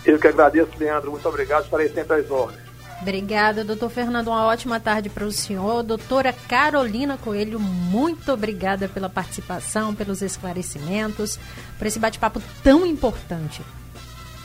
Eu 0.04 0.17
que 0.17 0.28
agradeço, 0.28 0.71
Leandro. 0.80 1.12
Muito 1.12 1.30
obrigado. 1.30 1.65
Estarei 1.65 1.89
sempre 1.89 2.21
às 2.21 2.32
ordens. 2.32 2.70
Obrigada, 3.01 3.63
doutor 3.63 3.89
Fernando. 3.89 4.27
Uma 4.27 4.45
ótima 4.45 4.79
tarde 4.79 5.09
para 5.09 5.25
o 5.25 5.31
senhor. 5.31 5.81
Doutora 5.81 6.31
Carolina 6.31 7.17
Coelho, 7.17 7.59
muito 7.59 8.31
obrigada 8.31 8.87
pela 8.87 9.09
participação, 9.09 9.93
pelos 9.95 10.21
esclarecimentos, 10.21 11.39
por 11.77 11.87
esse 11.87 11.97
bate-papo 11.97 12.41
tão 12.63 12.85
importante. 12.85 13.63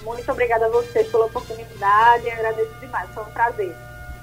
Muito 0.03 0.31
obrigada 0.33 0.67
a 0.67 0.69
vocês 0.71 1.07
pela 1.09 1.27
oportunidade, 1.27 2.31
agradeço 2.31 2.73
demais, 2.81 3.11
foi 3.13 3.25
um 3.25 3.31
prazer. 3.31 3.77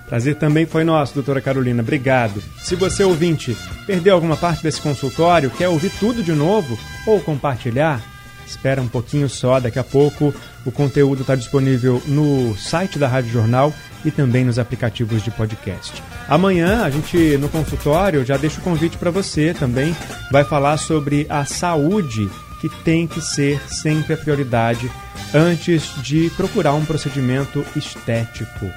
Prazer 0.07 0.35
também 0.35 0.65
foi 0.65 0.83
nosso, 0.83 1.13
doutora 1.13 1.41
Carolina. 1.41 1.81
Obrigado. 1.81 2.41
Se 2.61 2.75
você, 2.75 3.03
ouvinte, 3.03 3.57
perdeu 3.85 4.15
alguma 4.15 4.37
parte 4.37 4.63
desse 4.63 4.81
consultório, 4.81 5.51
quer 5.51 5.69
ouvir 5.69 5.91
tudo 5.99 6.23
de 6.23 6.33
novo 6.33 6.77
ou 7.05 7.21
compartilhar, 7.21 8.01
espera 8.53 8.81
um 8.81 8.87
pouquinho 8.87 9.29
só. 9.29 9.59
Daqui 9.59 9.79
a 9.79 9.83
pouco 9.83 10.33
o 10.65 10.71
conteúdo 10.71 11.21
está 11.21 11.35
disponível 11.35 12.01
no 12.07 12.55
site 12.57 12.97
da 12.97 13.07
Rádio 13.07 13.31
Jornal 13.31 13.73
e 14.05 14.11
também 14.11 14.45
nos 14.45 14.59
aplicativos 14.59 15.23
de 15.23 15.31
podcast. 15.31 16.03
Amanhã, 16.27 16.83
a 16.83 16.89
gente, 16.89 17.37
no 17.37 17.49
consultório, 17.49 18.25
já 18.25 18.37
deixa 18.37 18.59
o 18.59 18.63
convite 18.63 18.97
para 18.97 19.11
você 19.11 19.53
também. 19.53 19.95
Vai 20.31 20.43
falar 20.43 20.77
sobre 20.77 21.25
a 21.29 21.45
saúde 21.45 22.29
que 22.61 22.69
tem 22.83 23.07
que 23.07 23.19
ser 23.21 23.59
sempre 23.67 24.13
a 24.13 24.17
prioridade 24.17 24.89
antes 25.33 25.83
de 26.01 26.29
procurar 26.37 26.73
um 26.73 26.85
procedimento 26.85 27.65
estético. 27.75 28.71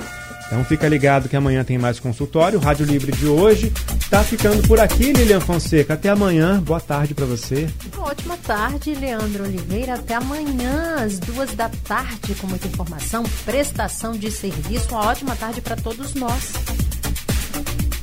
Então 0.46 0.64
fica 0.64 0.88
ligado 0.88 1.28
que 1.28 1.36
amanhã 1.36 1.64
tem 1.64 1.76
mais 1.76 1.98
consultório. 1.98 2.58
Rádio 2.58 2.86
Livre 2.86 3.10
de 3.12 3.26
hoje 3.26 3.72
está 3.98 4.22
ficando 4.22 4.66
por 4.66 4.78
aqui, 4.78 5.12
Lilian 5.12 5.40
Fonseca. 5.40 5.94
Até 5.94 6.08
amanhã. 6.08 6.60
Boa 6.60 6.80
tarde 6.80 7.14
para 7.14 7.26
você. 7.26 7.68
Uma 7.94 8.06
ótima 8.06 8.36
tarde, 8.36 8.94
Leandro 8.94 9.44
Oliveira. 9.44 9.94
Até 9.94 10.14
amanhã, 10.14 10.96
às 11.04 11.18
duas 11.18 11.52
da 11.54 11.68
tarde, 11.68 12.34
com 12.40 12.46
muita 12.46 12.68
informação, 12.68 13.24
prestação 13.44 14.12
de 14.12 14.30
serviço. 14.30 14.88
Uma 14.90 15.06
ótima 15.06 15.34
tarde 15.34 15.60
para 15.60 15.74
todos 15.76 16.14
nós. 16.14 16.52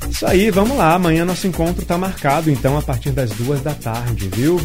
Isso 0.09 0.25
aí, 0.27 0.51
vamos 0.51 0.77
lá. 0.77 0.93
Amanhã 0.93 1.25
nosso 1.25 1.47
encontro 1.47 1.81
está 1.81 1.97
marcado, 1.97 2.51
então, 2.51 2.77
a 2.77 2.81
partir 2.81 3.11
das 3.11 3.31
duas 3.31 3.61
da 3.61 3.73
tarde, 3.73 4.29
viu? 4.29 4.59